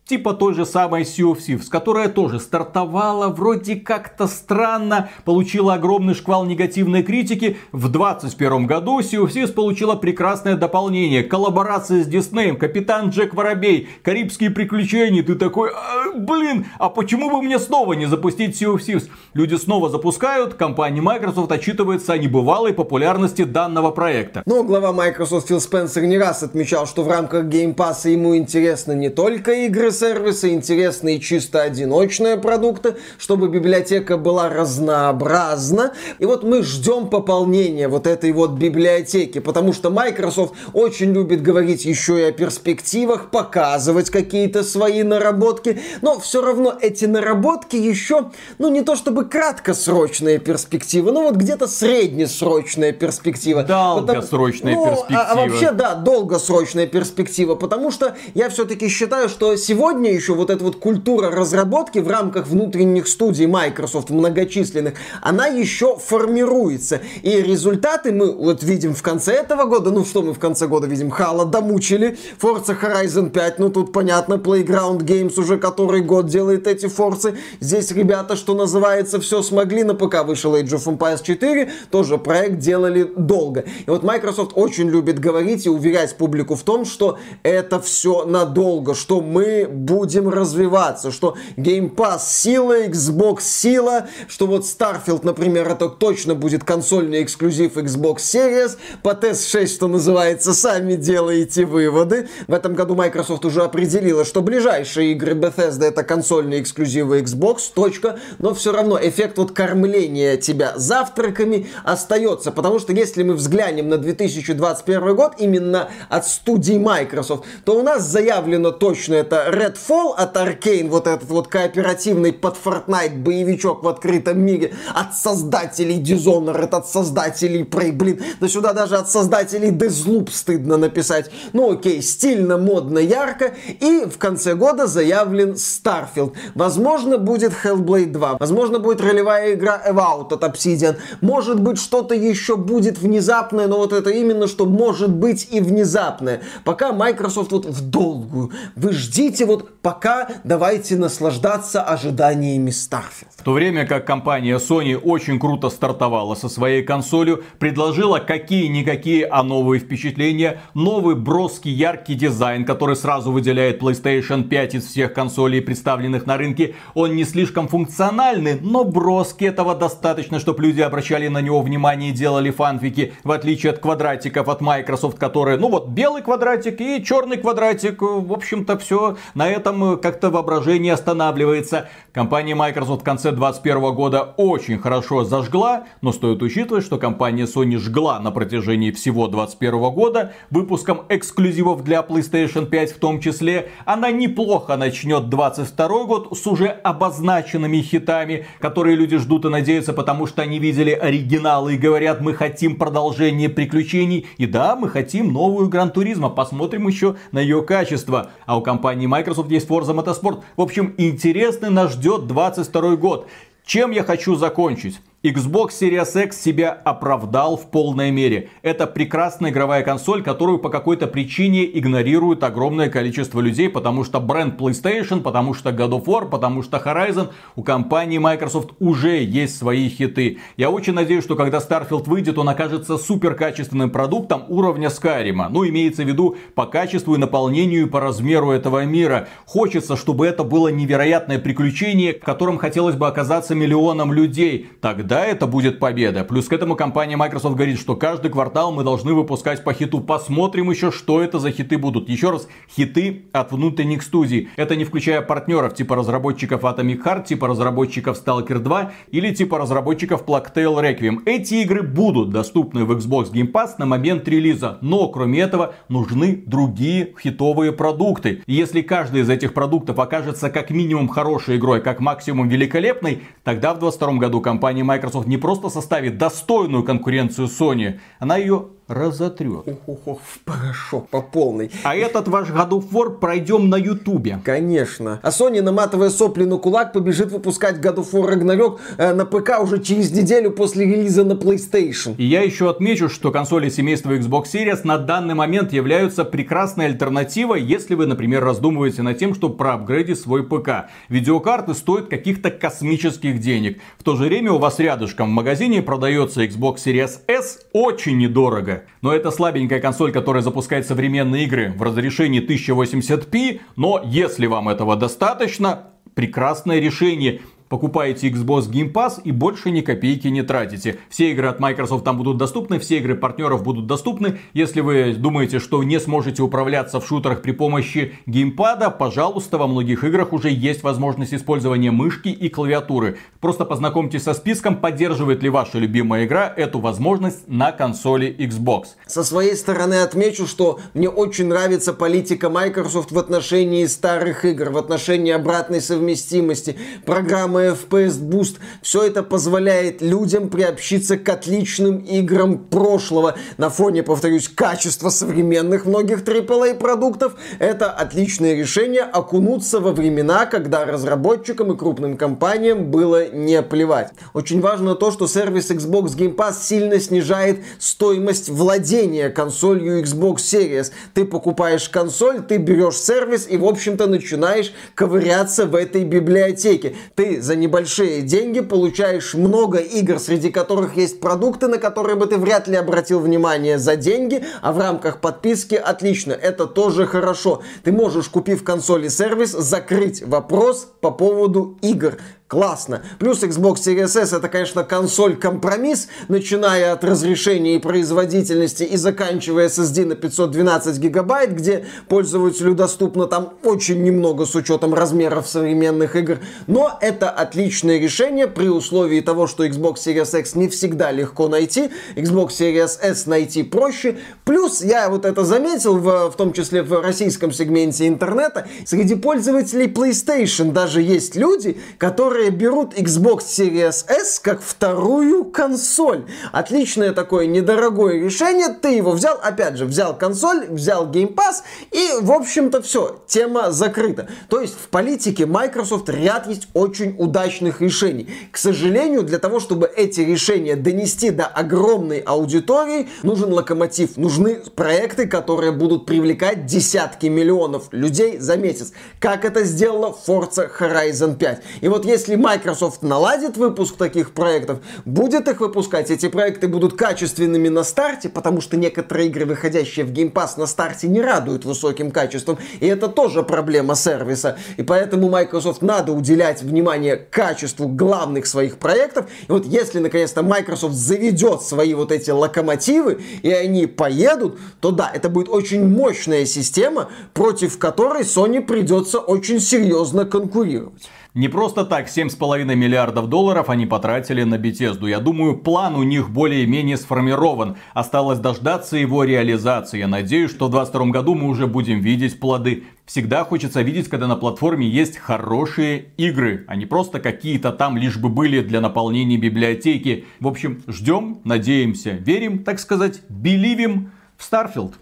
Типа 0.07 0.33
той 0.33 0.53
же 0.53 0.65
самой 0.65 1.03
Sea 1.03 1.31
of 1.31 1.39
Thieves, 1.39 1.69
которая 1.69 2.07
тоже 2.07 2.39
стартовала 2.39 3.27
вроде 3.27 3.75
как-то 3.75 4.27
странно, 4.27 5.09
получила 5.25 5.75
огромный 5.75 6.13
шквал 6.13 6.45
негативной 6.45 7.03
критики. 7.03 7.57
В 7.71 7.89
2021 7.89 8.67
году 8.67 8.99
Sea 8.99 9.23
of 9.23 9.33
Thieves 9.33 9.51
получила 9.51 9.95
прекрасное 9.95 10.55
дополнение. 10.55 11.23
Коллаборация 11.23 12.03
с 12.03 12.07
Диснеем, 12.07 12.57
Капитан 12.57 13.09
Джек 13.09 13.33
Воробей, 13.33 13.89
Карибские 14.01 14.49
приключения. 14.49 15.23
Ты 15.23 15.35
такой, 15.35 15.71
а, 15.71 16.17
блин, 16.17 16.65
а 16.79 16.89
почему 16.89 17.29
бы 17.29 17.41
мне 17.41 17.59
снова 17.59 17.93
не 17.93 18.05
запустить 18.05 18.61
Sea 18.61 18.73
of 18.73 18.79
Thieves? 18.79 19.09
Люди 19.33 19.55
снова 19.55 19.89
запускают, 19.89 20.53
компания 20.53 21.01
Microsoft 21.01 21.51
отчитывается 21.51 22.13
о 22.13 22.17
небывалой 22.17 22.73
популярности 22.73 23.43
данного 23.43 23.91
проекта. 23.91 24.43
Но 24.45 24.63
глава 24.63 24.93
Microsoft 24.93 25.49
Фил 25.49 25.59
Спенсер 25.59 26.03
не 26.03 26.17
раз 26.17 26.43
отмечал, 26.43 26.87
что 26.87 27.03
в 27.03 27.09
рамках 27.09 27.45
Game 27.45 27.75
Pass 27.75 28.09
ему 28.09 28.37
интересны 28.37 28.93
не 28.93 29.09
только 29.09 29.51
игры 29.51 29.91
сервисы, 29.97 30.53
интересные 30.53 31.19
чисто 31.19 31.61
одиночные 31.61 32.37
продукты, 32.37 32.95
чтобы 33.17 33.47
библиотека 33.47 34.17
была 34.17 34.49
разнообразна. 34.49 35.93
И 36.19 36.25
вот 36.25 36.43
мы 36.43 36.63
ждем 36.63 37.09
пополнения 37.09 37.87
вот 37.87 38.07
этой 38.07 38.31
вот 38.31 38.51
библиотеки, 38.51 39.39
потому 39.39 39.73
что 39.73 39.89
Microsoft 39.89 40.53
очень 40.73 41.11
любит 41.13 41.41
говорить 41.41 41.85
еще 41.85 42.19
и 42.19 42.23
о 42.23 42.31
перспективах, 42.31 43.31
показывать 43.31 44.09
какие-то 44.09 44.63
свои 44.63 45.03
наработки, 45.03 45.79
но 46.01 46.19
все 46.19 46.41
равно 46.41 46.77
эти 46.79 47.05
наработки 47.05 47.75
еще, 47.75 48.31
ну 48.59 48.69
не 48.69 48.81
то 48.81 48.95
чтобы 48.95 49.25
краткосрочные 49.25 50.39
перспективы, 50.39 51.11
ну 51.11 51.23
вот 51.23 51.35
где-то 51.35 51.67
среднесрочная 51.67 52.91
перспектива. 52.91 53.63
Долгосрочная 53.63 54.75
потому, 54.75 54.95
перспектива. 54.95 55.19
Ну, 55.19 55.29
а, 55.29 55.31
а 55.31 55.35
вообще, 55.35 55.71
да, 55.71 55.95
долгосрочная 55.95 56.87
перспектива, 56.87 57.55
потому 57.55 57.91
что 57.91 58.15
я 58.33 58.49
все-таки 58.49 58.87
считаю, 58.89 59.29
что 59.29 59.55
сегодня 59.55 59.86
сегодня 59.87 60.11
еще 60.11 60.33
вот 60.33 60.49
эта 60.49 60.65
вот 60.65 60.75
культура 60.75 61.31
разработки 61.31 61.99
в 61.99 62.09
рамках 62.09 62.47
внутренних 62.47 63.07
студий 63.07 63.45
Microsoft 63.45 64.09
многочисленных, 64.09 64.95
она 65.21 65.47
еще 65.47 65.95
формируется. 65.95 66.99
И 67.21 67.41
результаты 67.41 68.11
мы 68.11 68.33
вот 68.33 68.63
видим 68.63 68.93
в 68.93 69.01
конце 69.01 69.31
этого 69.35 69.63
года. 69.63 69.91
Ну 69.91 70.03
что 70.03 70.23
мы 70.23 70.33
в 70.33 70.39
конце 70.39 70.67
года 70.67 70.87
видим? 70.87 71.07
Halo 71.07 71.49
домучили. 71.49 72.17
Forza 72.37 72.77
Horizon 72.77 73.29
5, 73.29 73.59
ну 73.59 73.69
тут 73.69 73.93
понятно, 73.93 74.33
Playground 74.33 75.05
Games 75.05 75.39
уже 75.39 75.57
который 75.57 76.01
год 76.01 76.27
делает 76.27 76.67
эти 76.67 76.87
форцы. 76.87 77.37
Здесь 77.61 77.89
ребята, 77.91 78.35
что 78.35 78.55
называется, 78.55 79.21
все 79.21 79.41
смогли. 79.41 79.85
На 79.85 79.95
ПК 79.95 80.25
вышел 80.25 80.53
Age 80.57 80.75
of 80.75 80.97
Empires 80.97 81.23
4, 81.23 81.71
тоже 81.91 82.17
проект 82.17 82.57
делали 82.57 83.09
долго. 83.15 83.63
И 83.85 83.89
вот 83.89 84.03
Microsoft 84.03 84.51
очень 84.55 84.89
любит 84.89 85.19
говорить 85.19 85.65
и 85.65 85.69
уверять 85.69 86.17
публику 86.17 86.55
в 86.55 86.63
том, 86.63 86.83
что 86.83 87.17
это 87.43 87.79
все 87.79 88.25
надолго, 88.25 88.93
что 88.93 89.21
мы 89.21 89.76
будем 89.77 90.29
развиваться, 90.29 91.11
что 91.11 91.37
Game 91.55 91.93
Pass 91.93 92.21
сила, 92.27 92.85
Xbox 92.85 93.41
сила, 93.41 94.07
что 94.27 94.47
вот 94.47 94.63
Starfield, 94.63 95.21
например, 95.23 95.69
это 95.69 95.87
точно 95.87 96.35
будет 96.35 96.63
консольный 96.63 97.23
эксклюзив 97.23 97.77
Xbox 97.77 98.17
Series, 98.17 98.77
по 99.03 99.09
TS6, 99.09 99.67
что 99.67 99.87
называется, 99.87 100.53
сами 100.53 100.95
делаете 100.95 101.65
выводы. 101.65 102.27
В 102.47 102.53
этом 102.53 102.73
году 102.73 102.95
Microsoft 102.95 103.45
уже 103.45 103.63
определила, 103.63 104.25
что 104.25 104.41
ближайшие 104.41 105.11
игры 105.13 105.33
Bethesda 105.33 105.85
это 105.85 106.03
консольные 106.03 106.61
эксклюзивы 106.61 107.19
Xbox, 107.21 107.71
точка, 107.73 108.19
но 108.39 108.53
все 108.53 108.71
равно 108.71 108.99
эффект 109.01 109.37
вот 109.37 109.51
кормления 109.51 110.37
тебя 110.37 110.73
завтраками 110.75 111.67
остается, 111.83 112.51
потому 112.51 112.79
что 112.79 112.93
если 112.93 113.23
мы 113.23 113.35
взглянем 113.35 113.89
на 113.89 113.97
2021 113.97 115.15
год 115.15 115.33
именно 115.37 115.89
от 116.09 116.27
студии 116.27 116.77
Microsoft, 116.77 117.45
то 117.65 117.79
у 117.79 117.83
нас 117.83 118.03
заявлено 118.03 118.71
точно 118.71 119.15
это 119.15 119.51
Redfall 119.67 120.13
от 120.15 120.37
Arkane, 120.37 120.87
вот 120.87 121.07
этот 121.07 121.29
вот 121.29 121.47
кооперативный 121.47 122.31
под 122.31 122.57
Fortnite 122.63 123.17
боевичок 123.17 123.83
в 123.83 123.87
открытом 123.87 124.39
мире, 124.39 124.73
от 124.93 125.15
создателей 125.15 126.01
Dishonored, 126.01 126.69
от 126.69 126.87
создателей 126.87 127.63
Prey, 127.63 127.91
блин, 127.91 128.21
да 128.39 128.47
сюда 128.47 128.73
даже 128.73 128.95
от 128.97 129.09
создателей 129.09 129.71
Deathloop 129.71 130.31
стыдно 130.31 130.77
написать. 130.77 131.29
Ну 131.53 131.73
окей, 131.73 132.01
стильно, 132.01 132.57
модно, 132.57 132.99
ярко, 132.99 133.53
и 133.79 134.05
в 134.05 134.17
конце 134.17 134.55
года 134.55 134.87
заявлен 134.87 135.53
Starfield. 135.53 136.33
Возможно, 136.55 137.17
будет 137.17 137.51
Hellblade 137.63 138.11
2, 138.11 138.37
возможно, 138.39 138.79
будет 138.79 139.01
ролевая 139.01 139.53
игра 139.53 139.81
Evout 139.85 140.33
от 140.33 140.43
Obsidian, 140.43 140.97
может 141.21 141.59
быть, 141.59 141.79
что-то 141.79 142.15
еще 142.15 142.55
будет 142.55 142.99
внезапное, 142.99 143.67
но 143.67 143.77
вот 143.77 143.91
это 143.91 144.11
именно, 144.11 144.47
что 144.47 144.65
может 144.65 145.09
быть 145.09 145.47
и 145.51 145.59
внезапное. 145.59 146.41
Пока 146.63 146.93
Microsoft 146.93 147.51
вот 147.51 147.65
в 147.65 147.89
долгую. 147.89 148.51
Вы 148.75 148.93
ждите 148.93 149.45
вот 149.47 149.81
пока 149.81 150.27
давайте 150.43 150.95
наслаждаться 150.97 151.81
ожиданиями 151.81 152.69
Starfield. 152.69 153.31
В 153.37 153.43
то 153.43 153.53
время 153.53 153.87
как 153.87 154.05
компания 154.05 154.57
Sony 154.57 154.95
очень 154.95 155.39
круто 155.39 155.69
стартовала 155.69 156.35
со 156.35 156.49
своей 156.49 156.83
консолью, 156.83 157.43
предложила 157.59 158.19
какие-никакие, 158.19 159.25
а 159.25 159.43
новые 159.43 159.79
впечатления, 159.79 160.61
новый 160.73 161.15
броский 161.15 161.71
яркий 161.71 162.15
дизайн, 162.15 162.65
который 162.65 162.95
сразу 162.95 163.31
выделяет 163.31 163.81
PlayStation 163.81 164.43
5 164.43 164.75
из 164.75 164.85
всех 164.85 165.13
консолей, 165.13 165.61
представленных 165.61 166.25
на 166.25 166.37
рынке. 166.37 166.75
Он 166.93 167.15
не 167.15 167.23
слишком 167.23 167.67
функциональный, 167.67 168.59
но 168.59 168.83
броский 168.83 169.47
этого 169.47 169.75
достаточно, 169.75 170.39
чтобы 170.39 170.63
люди 170.63 170.81
обращали 170.81 171.27
на 171.27 171.41
него 171.41 171.61
внимание 171.61 172.09
и 172.09 172.13
делали 172.13 172.51
фанфики, 172.51 173.13
в 173.23 173.31
отличие 173.31 173.71
от 173.71 173.79
квадратиков 173.79 174.49
от 174.49 174.61
Microsoft, 174.61 175.17
которые, 175.17 175.57
ну 175.57 175.69
вот, 175.69 175.87
белый 175.87 176.21
квадратик 176.21 176.81
и 176.81 177.03
черный 177.03 177.37
квадратик, 177.37 178.01
в 178.01 178.33
общем-то, 178.33 178.77
все 178.77 179.15
на 179.37 179.47
этом 179.47 179.93
э, 179.93 179.97
как-то 179.97 180.31
воображение 180.31 180.93
останавливается. 180.93 181.89
Компания 182.11 182.55
Microsoft 182.55 183.01
в 183.01 183.03
конце 183.03 183.29
2021 183.31 183.93
года 183.93 184.33
очень 184.35 184.79
хорошо 184.79 185.23
зажгла, 185.25 185.83
но 186.01 186.11
стоит 186.11 186.41
учитывать, 186.41 186.83
что 186.83 186.97
компания 186.97 187.43
Sony 187.43 187.77
жгла 187.77 188.19
на 188.19 188.31
протяжении 188.31 188.89
всего 188.89 189.27
2021 189.27 189.93
года 189.93 190.33
выпуском 190.49 191.03
эксклюзивов 191.09 191.83
для 191.83 191.99
PlayStation 191.99 192.65
5 192.65 192.93
в 192.93 192.97
том 192.97 193.21
числе. 193.21 193.69
Она 193.85 194.09
неплохо 194.09 194.75
начнет 194.75 195.29
2022 195.29 196.05
год 196.05 196.35
с 196.35 196.47
уже 196.47 196.69
обозначенными 196.69 197.77
хитами, 197.81 198.47
которые 198.59 198.95
люди 198.95 199.17
ждут 199.17 199.45
и 199.45 199.49
надеются, 199.49 199.93
потому 199.93 200.25
что 200.25 200.41
они 200.41 200.57
видели 200.57 200.89
оригиналы 200.89 201.75
и 201.75 201.77
говорят, 201.77 202.21
мы 202.21 202.33
хотим 202.33 202.75
продолжение 202.75 203.49
приключений. 203.49 204.25
И 204.37 204.47
да, 204.47 204.75
мы 204.75 204.89
хотим 204.89 205.31
новую 205.31 205.69
Гран 205.69 205.91
Туризма, 205.91 206.29
посмотрим 206.29 206.87
еще 206.87 207.17
на 207.31 207.37
ее 207.37 207.61
качество. 207.61 208.31
А 208.47 208.57
у 208.57 208.61
компании 208.61 209.05
Microsoft 209.05 209.26
есть 209.51 209.67
Forza 209.67 209.93
Motorsport. 209.93 210.43
В 210.55 210.61
общем, 210.61 210.93
интересный 210.97 211.69
нас 211.69 211.93
ждет 211.93 212.27
22 212.27 212.95
год. 212.95 213.27
Чем 213.65 213.91
я 213.91 214.03
хочу 214.03 214.35
закончить? 214.35 214.99
Xbox 215.27 215.69
Series 215.81 216.23
X 216.23 216.41
себя 216.41 216.71
оправдал 216.71 217.57
в 217.57 217.69
полной 217.69 218.11
мере. 218.11 218.49
Это 218.61 218.87
прекрасная 218.87 219.51
игровая 219.51 219.83
консоль, 219.83 220.23
которую 220.23 220.59
по 220.59 220.69
какой-то 220.69 221.07
причине 221.07 221.65
игнорирует 221.77 222.43
огромное 222.43 222.89
количество 222.89 223.41
людей, 223.41 223.69
потому 223.69 224.03
что 224.03 224.19
бренд 224.19 224.59
PlayStation, 224.59 225.21
потому 225.21 225.53
что 225.53 225.71
God 225.71 225.89
of 225.89 226.05
War, 226.05 226.29
потому 226.29 226.63
что 226.63 226.77
Horizon, 226.77 227.29
у 227.55 227.63
компании 227.63 228.19
Microsoft 228.19 228.71
уже 228.79 229.23
есть 229.23 229.57
свои 229.57 229.89
хиты. 229.89 230.37
Я 230.55 230.69
очень 230.69 230.93
надеюсь, 230.93 231.23
что 231.23 231.35
когда 231.35 231.57
Starfield 231.57 232.03
выйдет, 232.05 232.37
он 232.37 232.47
окажется 232.47 232.97
супер 232.97 233.35
качественным 233.35 233.89
продуктом 233.89 234.45
уровня 234.47 234.87
Skyrim. 234.87 235.47
Ну, 235.49 235.67
имеется 235.67 236.03
в 236.03 236.07
виду 236.07 236.37
по 236.55 236.65
качеству 236.65 237.15
и 237.15 237.17
наполнению 237.17 237.87
и 237.87 237.89
по 237.89 237.99
размеру 237.99 238.51
этого 238.51 238.85
мира. 238.85 239.27
Хочется, 239.45 239.97
чтобы 239.97 240.25
это 240.25 240.43
было 240.43 240.69
невероятное 240.69 241.39
приключение, 241.39 242.13
в 242.13 242.23
котором 242.23 242.57
хотелось 242.57 242.95
бы 242.95 243.07
оказаться 243.07 243.55
миллионам 243.55 244.13
людей. 244.13 244.69
Тогда 244.81 245.16
тогда 245.17 245.31
это 245.31 245.47
будет 245.47 245.79
победа. 245.79 246.23
Плюс 246.23 246.47
к 246.47 246.53
этому 246.53 246.75
компания 246.75 247.17
Microsoft 247.17 247.55
говорит, 247.55 247.79
что 247.79 247.95
каждый 247.95 248.29
квартал 248.29 248.71
мы 248.71 248.83
должны 248.83 249.13
выпускать 249.13 249.63
по 249.63 249.73
хиту. 249.73 249.99
Посмотрим 249.99 250.69
еще, 250.69 250.91
что 250.91 251.21
это 251.21 251.39
за 251.39 251.49
хиты 251.49 251.79
будут. 251.79 252.07
Еще 252.07 252.29
раз, 252.29 252.47
хиты 252.69 253.23
от 253.31 253.51
внутренних 253.51 254.03
студий. 254.03 254.49
Это 254.57 254.75
не 254.75 254.85
включая 254.85 255.21
партнеров 255.21 255.73
типа 255.73 255.95
разработчиков 255.95 256.63
Atomic 256.63 257.03
Heart, 257.03 257.25
типа 257.25 257.47
разработчиков 257.47 258.21
Stalker 258.23 258.59
2 258.59 258.91
или 259.11 259.33
типа 259.33 259.57
разработчиков 259.57 260.23
Tale 260.23 260.81
Requiem. 260.81 261.21
Эти 261.25 261.55
игры 261.55 261.81
будут 261.81 262.29
доступны 262.29 262.85
в 262.85 262.91
Xbox 262.91 263.31
Game 263.31 263.51
Pass 263.51 263.71
на 263.79 263.87
момент 263.87 264.27
релиза. 264.27 264.77
Но 264.81 265.07
кроме 265.07 265.39
этого 265.39 265.73
нужны 265.89 266.43
другие 266.45 267.15
хитовые 267.19 267.71
продукты. 267.71 268.43
И 268.45 268.53
если 268.53 268.81
каждый 268.81 269.21
из 269.21 269.29
этих 269.29 269.55
продуктов 269.55 269.97
окажется 269.97 270.51
как 270.51 270.69
минимум 270.69 271.07
хорошей 271.07 271.57
игрой, 271.57 271.81
как 271.81 272.01
максимум 272.01 272.49
великолепной, 272.49 273.23
тогда 273.43 273.73
в 273.73 273.79
2022 273.79 274.19
году 274.19 274.41
компания 274.41 274.83
Microsoft 274.83 275.06
Microsoft 275.07 275.27
не 275.27 275.37
просто 275.37 275.69
составит 275.69 276.17
достойную 276.17 276.83
конкуренцию 276.83 277.47
Sony, 277.47 277.99
она 278.19 278.35
ее 278.35 278.67
разотрет. 278.87 279.65
Ох, 279.85 280.19
хорошо, 280.45 281.05
по 281.11 281.21
полной. 281.21 281.71
А 281.83 281.95
этот 281.95 282.27
ваш 282.27 282.49
God 282.49 282.69
of 282.69 282.89
War 282.91 283.19
пройдем 283.19 283.69
на 283.69 283.75
Ютубе. 283.75 284.39
Конечно. 284.43 285.19
А 285.21 285.29
Sony, 285.29 285.61
наматывая 285.61 286.09
сопли 286.09 286.45
на 286.45 286.57
кулак, 286.57 286.93
побежит 286.93 287.31
выпускать 287.31 287.77
God 287.77 287.97
of 287.97 288.11
War 288.11 288.33
Ragnarok 288.33 288.79
э, 288.97 289.13
на 289.13 289.25
ПК 289.25 289.61
уже 289.61 289.81
через 289.81 290.11
неделю 290.11 290.51
после 290.51 290.85
релиза 290.85 291.23
на 291.23 291.33
PlayStation. 291.33 292.15
И 292.17 292.23
я 292.23 292.41
еще 292.41 292.69
отмечу, 292.69 293.09
что 293.09 293.31
консоли 293.31 293.69
семейства 293.69 294.11
Xbox 294.11 294.45
Series 294.53 294.81
на 294.83 294.97
данный 294.97 295.33
момент 295.33 295.73
являются 295.73 296.23
прекрасной 296.23 296.85
альтернативой, 296.85 297.61
если 297.61 297.95
вы, 297.95 298.05
например, 298.05 298.43
раздумываете 298.43 299.01
над 299.01 299.17
тем, 299.17 299.35
чтобы 299.35 299.57
проапгрейдить 299.57 300.19
свой 300.19 300.43
ПК. 300.43 300.89
Видеокарты 301.09 301.73
стоят 301.73 302.07
каких-то 302.07 302.51
космических 302.51 303.39
денег. 303.39 303.79
В 303.97 304.03
то 304.03 304.15
же 304.15 304.25
время 304.25 304.53
у 304.53 304.59
вас 304.59 304.79
рядышком 304.79 305.27
в 305.27 305.33
магазине 305.33 305.81
продается 305.81 306.43
Xbox 306.43 306.77
Series 306.85 307.19
S 307.27 307.59
очень 307.73 308.17
недорого. 308.17 308.76
Но 309.01 309.13
это 309.13 309.31
слабенькая 309.31 309.79
консоль, 309.79 310.11
которая 310.11 310.41
запускает 310.41 310.87
современные 310.87 311.45
игры 311.45 311.73
в 311.75 311.83
разрешении 311.83 312.41
1080p. 312.41 313.61
Но 313.75 314.01
если 314.03 314.47
вам 314.47 314.69
этого 314.69 314.95
достаточно, 314.95 315.91
прекрасное 316.13 316.79
решение 316.79 317.41
покупаете 317.69 318.29
Xbox 318.29 318.69
Game 318.69 318.91
Pass 318.91 319.21
и 319.23 319.31
больше 319.31 319.71
ни 319.71 319.81
копейки 319.81 320.27
не 320.27 320.43
тратите. 320.43 320.99
Все 321.09 321.31
игры 321.31 321.47
от 321.47 321.59
Microsoft 321.59 322.03
там 322.03 322.17
будут 322.17 322.37
доступны, 322.37 322.79
все 322.79 322.97
игры 322.97 323.15
партнеров 323.15 323.63
будут 323.63 323.87
доступны. 323.87 324.39
Если 324.53 324.81
вы 324.81 325.13
думаете, 325.13 325.59
что 325.59 325.83
не 325.83 325.99
сможете 325.99 326.43
управляться 326.43 326.99
в 326.99 327.07
шутерах 327.07 327.41
при 327.41 327.51
помощи 327.51 328.13
геймпада, 328.25 328.89
пожалуйста, 328.89 329.57
во 329.57 329.67
многих 329.67 330.03
играх 330.03 330.33
уже 330.33 330.49
есть 330.49 330.83
возможность 330.83 331.33
использования 331.33 331.91
мышки 331.91 332.29
и 332.29 332.49
клавиатуры. 332.49 333.17
Просто 333.41 333.65
познакомьтесь 333.65 334.23
со 334.23 334.33
списком, 334.33 334.77
поддерживает 334.77 335.43
ли 335.43 335.49
ваша 335.49 335.79
любимая 335.79 336.25
игра 336.25 336.53
эту 336.55 336.79
возможность 336.79 337.47
на 337.47 337.71
консоли 337.71 338.33
Xbox. 338.37 338.85
Со 339.05 339.23
своей 339.23 339.55
стороны 339.55 339.95
отмечу, 339.95 340.47
что 340.47 340.79
мне 340.93 341.09
очень 341.09 341.47
нравится 341.47 341.93
политика 341.93 342.49
Microsoft 342.49 343.11
в 343.11 343.19
отношении 343.19 343.85
старых 343.85 344.45
игр, 344.45 344.69
в 344.69 344.77
отношении 344.77 345.31
обратной 345.31 345.81
совместимости, 345.81 346.77
программы 347.05 347.56
самый 347.57 347.69
FPS 347.69 348.19
Boost. 348.19 348.57
Все 348.81 349.03
это 349.03 349.23
позволяет 349.23 350.01
людям 350.01 350.49
приобщиться 350.49 351.17
к 351.17 351.27
отличным 351.29 351.97
играм 351.97 352.57
прошлого. 352.57 353.35
На 353.57 353.69
фоне, 353.69 354.03
повторюсь, 354.03 354.47
качества 354.47 355.09
современных 355.09 355.85
многих 355.85 356.23
AAA 356.23 356.75
продуктов, 356.75 357.33
это 357.59 357.89
отличное 357.89 358.55
решение 358.55 359.01
окунуться 359.01 359.79
во 359.79 359.91
времена, 359.91 360.45
когда 360.45 360.85
разработчикам 360.85 361.71
и 361.71 361.77
крупным 361.77 362.17
компаниям 362.17 362.91
было 362.91 363.29
не 363.29 363.61
плевать. 363.61 364.11
Очень 364.33 364.61
важно 364.61 364.95
то, 364.95 365.11
что 365.11 365.27
сервис 365.27 365.71
Xbox 365.71 366.15
Game 366.15 366.35
Pass 366.35 366.55
сильно 366.61 366.99
снижает 366.99 367.59
стоимость 367.79 368.49
владения 368.49 369.29
консолью 369.29 370.01
Xbox 370.03 370.37
Series. 370.37 370.91
Ты 371.13 371.25
покупаешь 371.25 371.89
консоль, 371.89 372.41
ты 372.41 372.57
берешь 372.57 372.97
сервис 372.97 373.47
и, 373.49 373.57
в 373.57 373.65
общем-то, 373.65 374.07
начинаешь 374.07 374.73
ковыряться 374.95 375.65
в 375.65 375.75
этой 375.75 376.03
библиотеке. 376.03 376.95
Ты 377.15 377.41
за 377.47 377.55
небольшие 377.55 378.23
деньги 378.23 378.59
получаешь 378.59 379.33
много 379.33 379.77
игр, 379.77 380.19
среди 380.19 380.49
которых 380.49 380.97
есть 380.97 381.21
продукты, 381.21 381.69
на 381.69 381.77
которые 381.77 382.17
бы 382.17 382.27
ты 382.27 382.37
вряд 382.37 382.67
ли 382.67 382.75
обратил 382.75 383.21
внимание 383.21 383.79
за 383.79 383.95
деньги, 383.95 384.43
а 384.61 384.73
в 384.73 384.79
рамках 384.79 385.21
подписки 385.21 385.75
отлично, 385.75 386.33
это 386.33 386.67
тоже 386.67 387.07
хорошо. 387.07 387.61
Ты 387.83 387.93
можешь, 387.93 388.27
купив 388.27 388.65
консоли 388.65 389.07
сервис, 389.07 389.51
закрыть 389.51 390.21
вопрос 390.23 390.89
по 390.99 391.09
поводу 391.09 391.77
игр 391.81 392.17
классно. 392.47 393.01
Плюс 393.19 393.43
Xbox 393.43 393.75
Series 393.75 394.17
S 394.19 394.33
это, 394.33 394.47
конечно, 394.47 394.83
консоль-компромисс, 394.83 396.07
начиная 396.29 396.93
от 396.93 397.03
разрешения 397.03 397.75
и 397.75 397.79
производительности 397.79 398.83
и 398.83 398.95
заканчивая 398.95 399.67
SSD 399.67 400.05
на 400.05 400.15
512 400.15 400.97
гигабайт, 400.97 401.51
где 401.51 401.85
пользователю 402.07 402.73
доступно 402.73 403.27
там 403.27 403.53
очень 403.63 404.01
немного 404.01 404.45
с 404.45 404.55
учетом 404.55 404.93
размеров 404.93 405.47
современных 405.47 406.15
игр. 406.15 406.39
Но 406.67 406.97
это 407.01 407.29
отличное 407.29 407.99
решение 407.99 408.47
при 408.47 408.69
условии 408.69 409.19
того, 409.19 409.47
что 409.47 409.65
Xbox 409.65 409.95
Series 409.95 410.39
X 410.39 410.55
не 410.55 410.69
всегда 410.69 411.11
легко 411.11 411.49
найти, 411.49 411.89
Xbox 412.15 412.49
Series 412.49 412.97
S 413.01 413.25
найти 413.25 413.63
проще. 413.63 414.19
Плюс 414.45 414.81
я 414.81 415.09
вот 415.09 415.25
это 415.25 415.43
заметил, 415.43 415.97
в, 415.97 416.31
в 416.31 416.35
том 416.37 416.53
числе 416.53 416.81
в 416.81 417.01
российском 417.01 417.51
сегменте 417.51 418.07
интернета, 418.07 418.67
среди 418.85 419.15
пользователей 419.15 419.87
PlayStation 419.87 420.71
даже 420.71 421.01
есть 421.01 421.35
люди, 421.35 421.77
которые 421.97 422.36
которые 422.37 422.51
берут 422.51 422.93
Xbox 422.93 423.45
Series 423.47 424.05
S 424.07 424.39
как 424.39 424.61
вторую 424.61 425.45
консоль. 425.45 426.25
Отличное 426.51 427.11
такое 427.11 427.47
недорогое 427.47 428.23
решение. 428.25 428.67
Ты 428.79 428.89
его 428.89 429.13
взял, 429.13 429.39
опять 429.41 429.75
же, 429.75 429.85
взял 429.85 430.15
консоль, 430.15 430.67
взял 430.69 431.09
Game 431.09 431.33
Pass 431.33 431.63
и, 431.91 432.09
в 432.21 432.31
общем-то, 432.31 432.83
все, 432.83 433.19
тема 433.25 433.71
закрыта. 433.71 434.27
То 434.49 434.61
есть 434.61 434.75
в 434.75 434.89
политике 434.89 435.47
Microsoft 435.47 436.09
ряд 436.09 436.45
есть 436.45 436.67
очень 436.75 437.15
удачных 437.17 437.81
решений. 437.81 438.29
К 438.51 438.57
сожалению, 438.57 439.23
для 439.23 439.39
того, 439.39 439.59
чтобы 439.59 439.87
эти 439.87 440.21
решения 440.21 440.75
донести 440.75 441.31
до 441.31 441.47
огромной 441.47 442.19
аудитории, 442.19 443.09
нужен 443.23 443.51
локомотив, 443.51 444.15
нужны 444.15 444.61
проекты, 444.75 445.25
которые 445.25 445.71
будут 445.71 446.05
привлекать 446.05 446.67
десятки 446.67 447.25
миллионов 447.25 447.87
людей 447.91 448.37
за 448.37 448.57
месяц. 448.57 448.93
Как 449.19 449.43
это 449.43 449.63
сделала 449.63 450.15
Forza 450.27 450.69
Horizon 450.79 451.35
5. 451.35 451.63
И 451.81 451.87
вот 451.87 452.05
если 452.05 452.26
если 452.27 452.35
Microsoft 452.35 453.03
наладит 453.03 453.55
выпуск 453.55 453.95
таких 453.95 454.33
проектов, 454.33 454.79
будет 455.05 455.47
их 455.47 455.61
выпускать, 455.61 456.11
эти 456.11 456.27
проекты 456.27 456.67
будут 456.67 456.97
качественными 456.97 457.69
на 457.69 457.83
старте, 457.83 458.27
потому 458.27 458.59
что 458.59 458.75
некоторые 458.75 459.29
игры, 459.29 459.45
выходящие 459.45 460.05
в 460.05 460.11
Game 460.11 460.33
Pass 460.33 460.51
на 460.57 460.65
старте, 460.65 461.07
не 461.07 461.21
радуют 461.21 461.63
высоким 461.63 462.11
качеством, 462.11 462.57
и 462.81 462.85
это 462.85 463.07
тоже 463.07 463.43
проблема 463.43 463.95
сервиса. 463.95 464.57
И 464.75 464.83
поэтому 464.83 465.29
Microsoft 465.29 465.81
надо 465.81 466.11
уделять 466.11 466.61
внимание 466.61 467.15
качеству 467.15 467.87
главных 467.87 468.45
своих 468.45 468.77
проектов. 468.77 469.27
И 469.47 469.51
вот 469.51 469.65
если 469.65 469.99
наконец-то 469.99 470.43
Microsoft 470.43 470.95
заведет 470.95 471.61
свои 471.61 471.93
вот 471.93 472.11
эти 472.11 472.31
локомотивы, 472.31 473.21
и 473.41 473.51
они 473.51 473.85
поедут, 473.85 474.59
то 474.81 474.91
да, 474.91 475.09
это 475.13 475.29
будет 475.29 475.47
очень 475.47 475.87
мощная 475.87 476.45
система, 476.45 477.09
против 477.33 477.77
которой 477.77 478.23
Sony 478.23 478.59
придется 478.59 479.19
очень 479.19 479.61
серьезно 479.61 480.25
конкурировать. 480.25 481.07
Не 481.37 481.49
просто 481.49 481.85
так 481.85 482.07
7,5 482.07 482.73
миллиардов 482.73 483.29
долларов 483.29 483.69
они 483.69 483.85
потратили 483.85 484.41
на 484.41 484.55
Bethesda. 484.55 485.07
Я 485.07 485.19
думаю, 485.19 485.55
план 485.55 485.95
у 485.95 486.01
них 486.01 486.31
более-менее 486.31 486.97
сформирован. 486.97 487.77
Осталось 487.93 488.39
дождаться 488.39 488.97
его 488.97 489.23
реализации. 489.23 489.99
Я 489.99 490.07
надеюсь, 490.07 490.49
что 490.49 490.65
в 490.65 490.71
2022 490.71 491.11
году 491.11 491.35
мы 491.35 491.49
уже 491.49 491.67
будем 491.67 491.99
видеть 491.99 492.39
плоды. 492.39 492.85
Всегда 493.05 493.43
хочется 493.43 493.83
видеть, 493.83 494.09
когда 494.09 494.25
на 494.25 494.35
платформе 494.35 494.89
есть 494.89 495.19
хорошие 495.19 496.05
игры, 496.17 496.65
а 496.67 496.75
не 496.75 496.87
просто 496.87 497.19
какие-то 497.19 497.71
там 497.71 497.97
лишь 497.97 498.17
бы 498.17 498.29
были 498.29 498.61
для 498.61 498.81
наполнения 498.81 499.37
библиотеки. 499.37 500.25
В 500.39 500.47
общем, 500.47 500.81
ждем, 500.87 501.37
надеемся, 501.43 502.13
верим, 502.13 502.63
так 502.63 502.79
сказать, 502.79 503.21
беливим 503.29 504.09
в 504.37 504.51
Starfield. 504.51 504.95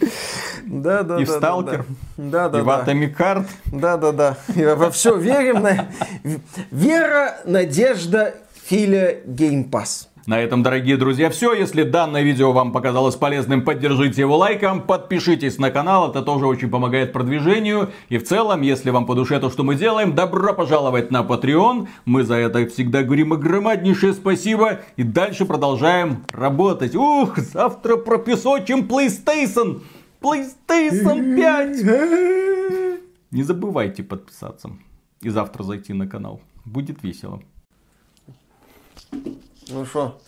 Да, 0.82 1.02
да, 1.02 1.20
и 1.20 1.24
в 1.24 1.30
Сталкер, 1.30 1.86
да, 2.18 2.48
да, 2.48 2.58
и 2.58 2.62
в 2.62 2.68
Heart. 2.68 3.46
Да, 3.72 3.96
да, 3.96 4.12
да. 4.12 4.36
И 4.54 4.62
во 4.64 4.90
все 4.90 5.16
верим. 5.16 5.62
На... 5.62 5.88
Вера, 6.70 7.38
надежда, 7.46 8.34
Филя, 8.66 9.16
геймпас. 9.24 10.10
На 10.26 10.40
этом, 10.40 10.64
дорогие 10.64 10.96
друзья, 10.96 11.30
все. 11.30 11.54
Если 11.54 11.84
данное 11.84 12.22
видео 12.22 12.50
вам 12.50 12.72
показалось 12.72 13.14
полезным, 13.14 13.62
поддержите 13.62 14.22
его 14.22 14.36
лайком, 14.36 14.82
подпишитесь 14.82 15.56
на 15.58 15.70
канал, 15.70 16.10
это 16.10 16.20
тоже 16.20 16.46
очень 16.46 16.68
помогает 16.68 17.12
продвижению. 17.12 17.90
И 18.08 18.18
в 18.18 18.24
целом, 18.24 18.60
если 18.62 18.90
вам 18.90 19.06
по 19.06 19.14
душе 19.14 19.38
то, 19.38 19.50
что 19.50 19.62
мы 19.62 19.76
делаем, 19.76 20.16
добро 20.16 20.52
пожаловать 20.52 21.12
на 21.12 21.22
Patreon. 21.22 21.86
Мы 22.06 22.24
за 22.24 22.34
это 22.34 22.66
всегда 22.66 23.04
говорим 23.04 23.34
огромнейшее 23.34 24.14
спасибо. 24.14 24.80
И 24.96 25.04
дальше 25.04 25.44
продолжаем 25.44 26.24
работать. 26.32 26.96
Ух, 26.96 27.38
завтра 27.38 27.96
пропесочим 27.96 28.80
PlayStation. 28.80 29.82
PlayStation 30.26 31.36
5. 31.36 33.00
Не 33.30 33.42
забывайте 33.44 34.02
подписаться. 34.02 34.70
И 35.20 35.28
завтра 35.28 35.62
зайти 35.62 35.92
на 35.92 36.08
канал. 36.08 36.40
Будет 36.64 37.02
весело. 37.04 37.40
Ну 39.68 39.84
что, 39.84 40.20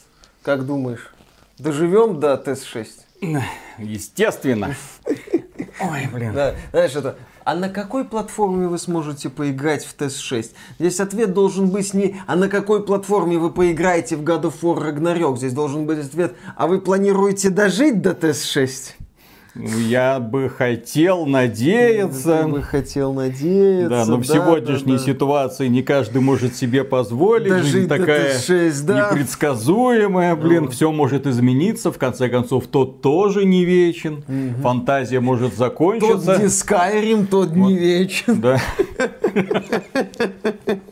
как 0.43 0.67
думаешь, 0.67 1.13
доживем 1.59 2.21
до 2.21 2.35
ТС-6? 2.35 2.87
Естественно. 3.79 4.75
Ой, 5.81 6.09
блин. 6.13 6.33
Да, 6.33 6.55
знаешь, 6.71 6.95
это... 6.95 7.17
А 7.45 7.55
на 7.55 7.69
какой 7.71 8.05
платформе 8.05 8.69
вы 8.69 8.79
сможете 8.79 9.31
поиграть 9.31 9.85
в 9.85 9.97
ТС-6? 9.97 10.53
Здесь 10.79 11.01
ответ 11.01 11.33
должен 11.33 11.71
быть 11.71 11.95
не 11.95 12.21
«А 12.27 12.37
на 12.37 12.49
какой 12.49 12.85
платформе 12.85 13.39
вы 13.39 13.51
поиграете 13.51 14.17
в 14.17 14.23
God 14.23 14.43
of 14.43 14.61
War 14.61 14.79
Ragnarok?» 14.79 15.39
Здесь 15.39 15.55
должен 15.55 15.87
быть 15.87 15.99
ответ 15.99 16.37
«А 16.57 16.67
вы 16.67 16.81
планируете 16.81 17.49
дожить 17.49 18.03
до 18.03 18.11
ТС-6?» 18.11 19.08
Я 19.59 20.21
бы 20.21 20.49
хотел 20.49 21.27
надеяться. 21.27 22.43
Я 22.43 22.49
бы 22.49 22.63
хотел 22.63 23.13
надеяться. 23.13 23.89
Да, 23.89 24.05
но 24.07 24.19
в 24.19 24.25
сегодняшней 24.25 24.93
да, 24.93 24.99
да. 24.99 25.05
ситуации 25.05 25.67
не 25.67 25.83
каждый 25.83 26.21
может 26.21 26.55
себе 26.55 26.85
позволить. 26.85 27.49
Дожить 27.49 27.73
Жизнь 27.73 27.89
такая 27.89 28.39
Т6, 28.39 28.85
да. 28.85 29.11
непредсказуемая, 29.11 30.37
блин, 30.37 30.69
все 30.69 30.93
может 30.93 31.27
измениться. 31.27 31.91
В 31.91 31.99
конце 31.99 32.29
концов, 32.29 32.69
тот 32.69 33.03
тоже 33.03 33.45
не 33.45 33.65
вечен. 33.65 34.23
Фантазия 34.63 35.21
может 35.21 35.51
Тот 35.51 35.59
закончиться. 35.59 36.39
не 36.39 36.45
Skyrim, 36.45 37.27
тот 37.27 37.57
не 37.57 37.77
вечен. 37.77 38.41
Да. 38.41 38.61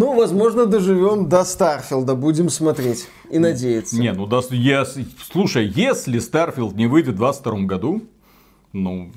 Ну, 0.00 0.14
возможно, 0.14 0.64
доживем 0.64 1.28
до 1.28 1.44
Старфилда. 1.44 2.14
Будем 2.14 2.48
смотреть 2.48 3.06
и 3.28 3.38
надеяться. 3.38 4.00
Не, 4.00 4.14
ну 4.14 4.26
да, 4.26 4.38
ес- 4.50 4.96
слушай, 5.30 5.66
если 5.66 6.18
Starfield 6.18 6.74
не 6.74 6.86
выйдет 6.86 7.16
в 7.16 7.18
22 7.18 7.58
году, 7.66 8.00
ну, 8.72 9.10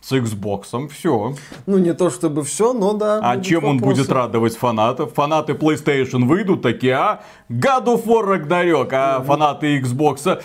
с 0.00 0.10
Xbox 0.10 0.88
все. 0.88 1.36
Ну, 1.66 1.78
не 1.78 1.94
то 1.94 2.10
чтобы 2.10 2.42
все, 2.42 2.72
но 2.72 2.94
да. 2.94 3.20
А 3.22 3.40
чем 3.40 3.64
он 3.64 3.76
вопросы. 3.76 4.00
будет 4.00 4.10
радовать 4.12 4.56
фанатов? 4.56 5.14
Фанаты 5.14 5.52
PlayStation 5.52 6.26
выйдут 6.26 6.60
такие, 6.60 6.94
а? 6.94 7.22
God 7.48 7.84
of 7.84 8.04
War 8.06 8.26
Ragnarok, 8.26 8.88
а 8.90 9.22
фанаты 9.22 9.78
Xbox... 9.78 10.42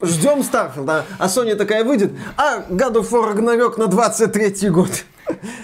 Ждем 0.00 0.42
Старфилда. 0.44 1.04
А 1.18 1.26
Sony 1.26 1.56
такая 1.56 1.84
выйдет, 1.84 2.12
а 2.38 2.60
God 2.70 2.94
of 2.94 3.10
War 3.10 3.34
Ragnarok 3.34 3.78
на 3.78 3.86
23 3.86 4.70
год. 4.70 5.04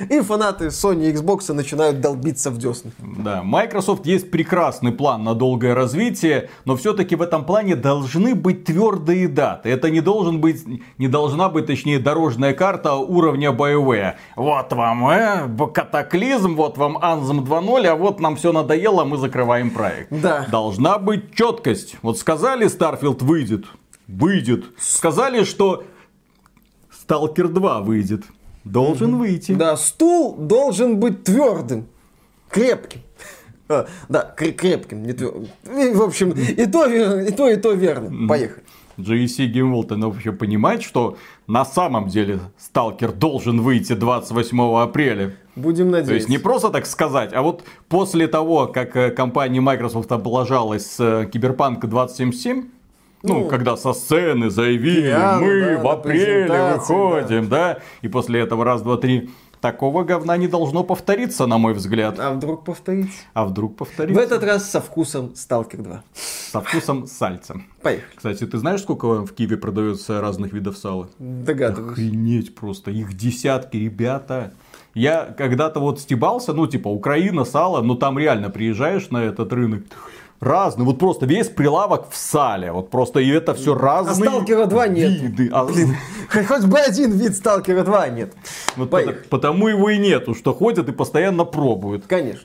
И 0.09 0.21
фанаты 0.21 0.67
Sony 0.67 1.11
и 1.11 1.13
Xbox 1.13 1.53
начинают 1.53 2.01
долбиться 2.01 2.51
в 2.51 2.59
десны. 2.59 2.93
Да, 2.99 3.43
Microsoft 3.43 4.07
есть 4.07 4.31
прекрасный 4.31 4.93
план 4.93 5.25
на 5.25 5.35
долгое 5.35 5.75
развитие, 5.75 6.51
но 6.65 6.77
все-таки 6.77 7.17
в 7.17 7.23
этом 7.23 7.45
плане 7.45 7.77
должны 7.77 8.35
быть 8.35 8.65
твердые 8.65 9.29
даты. 9.29 9.69
Это 9.69 9.91
не 9.91 10.01
должен 10.01 10.41
быть, 10.41 10.65
не 10.99 11.09
должна 11.09 11.49
быть, 11.49 11.67
точнее, 11.67 11.99
дорожная 11.99 12.55
карта 12.55 12.95
уровня 12.95 13.51
BioWare. 13.51 14.15
Вот 14.37 14.73
вам 14.73 15.09
э, 15.09 15.49
катаклизм, 15.73 16.55
вот 16.55 16.79
вам 16.79 16.99
Anthem 16.99 17.45
2.0, 17.45 17.87
а 17.87 17.95
вот 17.95 18.21
нам 18.21 18.37
все 18.37 18.53
надоело, 18.53 19.05
мы 19.05 19.17
закрываем 19.17 19.71
проект. 19.71 20.09
Да. 20.11 20.47
Должна 20.51 20.99
быть 20.99 21.35
четкость. 21.35 21.97
Вот 22.03 22.19
сказали, 22.19 22.67
Starfield 22.67 23.25
выйдет, 23.25 23.65
выйдет. 24.07 24.65
Сказали, 24.79 25.45
что 25.45 25.85
Stalker 27.07 27.49
2 27.49 27.81
выйдет. 27.81 28.25
Должен 28.65 29.17
выйти. 29.17 29.53
Да, 29.53 29.77
стул 29.77 30.35
должен 30.37 30.99
быть 30.99 31.25
твердым, 31.25 31.87
крепким. 32.49 33.01
А, 33.69 33.87
да, 34.09 34.35
кре- 34.37 34.53
крепким, 34.53 35.03
не 35.03 35.13
твердым. 35.13 35.49
В 35.65 36.03
общем, 36.03 36.31
и 36.31 36.67
то, 36.67 36.87
и 36.87 37.31
то, 37.31 37.49
и 37.49 37.57
то 37.57 37.73
верно. 37.73 38.29
Поехали. 38.29 38.65
World 38.97 39.93
она 39.93 40.09
вообще 40.09 40.33
понимает, 40.33 40.83
что 40.83 41.17
на 41.47 41.65
самом 41.65 42.09
деле 42.09 42.41
Сталкер 42.59 43.13
должен 43.13 43.61
выйти 43.61 43.95
28 43.95 44.61
апреля. 44.79 45.35
Будем 45.57 45.91
надеяться. 45.91 46.11
То 46.11 46.15
есть 46.15 46.29
не 46.29 46.39
просто 46.39 46.71
так 46.71 46.87
сказать, 46.87 47.33
а 47.33 47.43
вот 47.43 47.65
после 47.89 48.27
того, 48.27 48.67
как 48.67 48.97
э, 48.97 49.11
компания 49.11 49.61
Microsoft 49.61 50.11
облажалась 50.11 50.87
с 50.87 51.01
э, 51.01 51.29
Киберпанк 51.33 51.85
2077, 51.85 52.69
ну, 53.25 53.41
Ну, 53.41 53.49
когда 53.49 53.77
со 53.77 53.93
сцены 53.93 54.51
заявили, 54.51 55.09
пиар, 55.09 55.41
мы 55.43 55.61
да, 55.77 55.83
в 55.83 55.89
апреле 55.89 56.73
выходим, 56.75 57.49
да. 57.49 57.79
и 58.03 58.09
после 58.09 58.41
этого 58.41 58.65
раз, 58.65 58.83
два, 58.83 58.97
три, 58.97 59.31
такого 59.61 60.05
говна 60.05 60.37
не 60.37 60.47
должно 60.47 60.85
повториться, 60.85 61.47
на 61.47 61.57
мой 61.59 61.73
взгляд. 61.73 62.21
А 62.21 62.35
вдруг 62.35 62.65
повторить? 62.65 63.11
А 63.33 63.47
вдруг 63.47 63.73
В 63.73 63.77
повторится? 63.77 64.21
этот 64.23 64.45
раз 64.45 64.71
со 64.71 64.81
вкусом 64.83 65.35
Сталкер 65.35 65.81
2. 65.81 66.03
Со 66.53 66.61
вкусом 66.61 67.07
сальца. 67.07 67.63
Поехали. 67.83 68.05
Кстати, 68.15 68.47
ты 68.47 68.59
знаешь, 68.59 68.83
сколько 68.83 69.25
в 69.25 69.33
Киеве 69.33 69.57
продается 69.57 70.21
разных 70.21 70.53
видов 70.53 70.77
сала? 70.77 71.09
Догадываюсь. 71.19 71.93
Охренеть 71.93 72.55
просто, 72.55 72.91
их 72.91 73.15
десятки, 73.15 73.79
ребята. 73.79 74.53
Я 74.93 75.25
когда-то 75.37 75.81
вот 75.81 75.99
стебался, 75.99 76.53
ну 76.53 76.67
типа 76.67 76.89
Украина, 76.89 77.45
сало, 77.45 77.81
но 77.83 77.95
там 77.97 78.19
реально 78.19 78.51
приезжаешь 78.51 79.09
на 79.11 79.25
этот 79.25 79.53
рынок, 79.53 79.83
разный, 80.45 80.85
вот 80.85 80.99
просто 80.99 81.27
весь 81.27 81.49
прилавок 81.49 82.11
в 82.11 82.17
сале, 82.17 82.71
вот 82.73 82.91
просто 82.91 83.21
и 83.21 83.29
это 83.29 83.55
все 83.55 83.75
разные 83.75 84.29
Сталкера 84.29 84.67
2 84.67 84.89
нет. 84.89 85.21
виды. 85.21 85.51
А, 85.53 85.67
Хоть 86.31 86.47
хоть 86.47 86.65
бы 86.65 86.79
один 86.79 87.13
вид 87.13 87.37
Сталкера 87.37 87.83
2 87.83 88.09
нет. 88.09 88.33
вот 88.77 88.91
Поехали. 88.91 89.25
потому 89.31 89.69
его 89.69 89.91
и 89.91 89.99
нету, 89.99 90.35
что 90.35 90.55
ходят 90.55 90.89
и 90.89 90.93
постоянно 90.93 91.45
пробуют. 91.45 92.05
Конечно. 92.07 92.43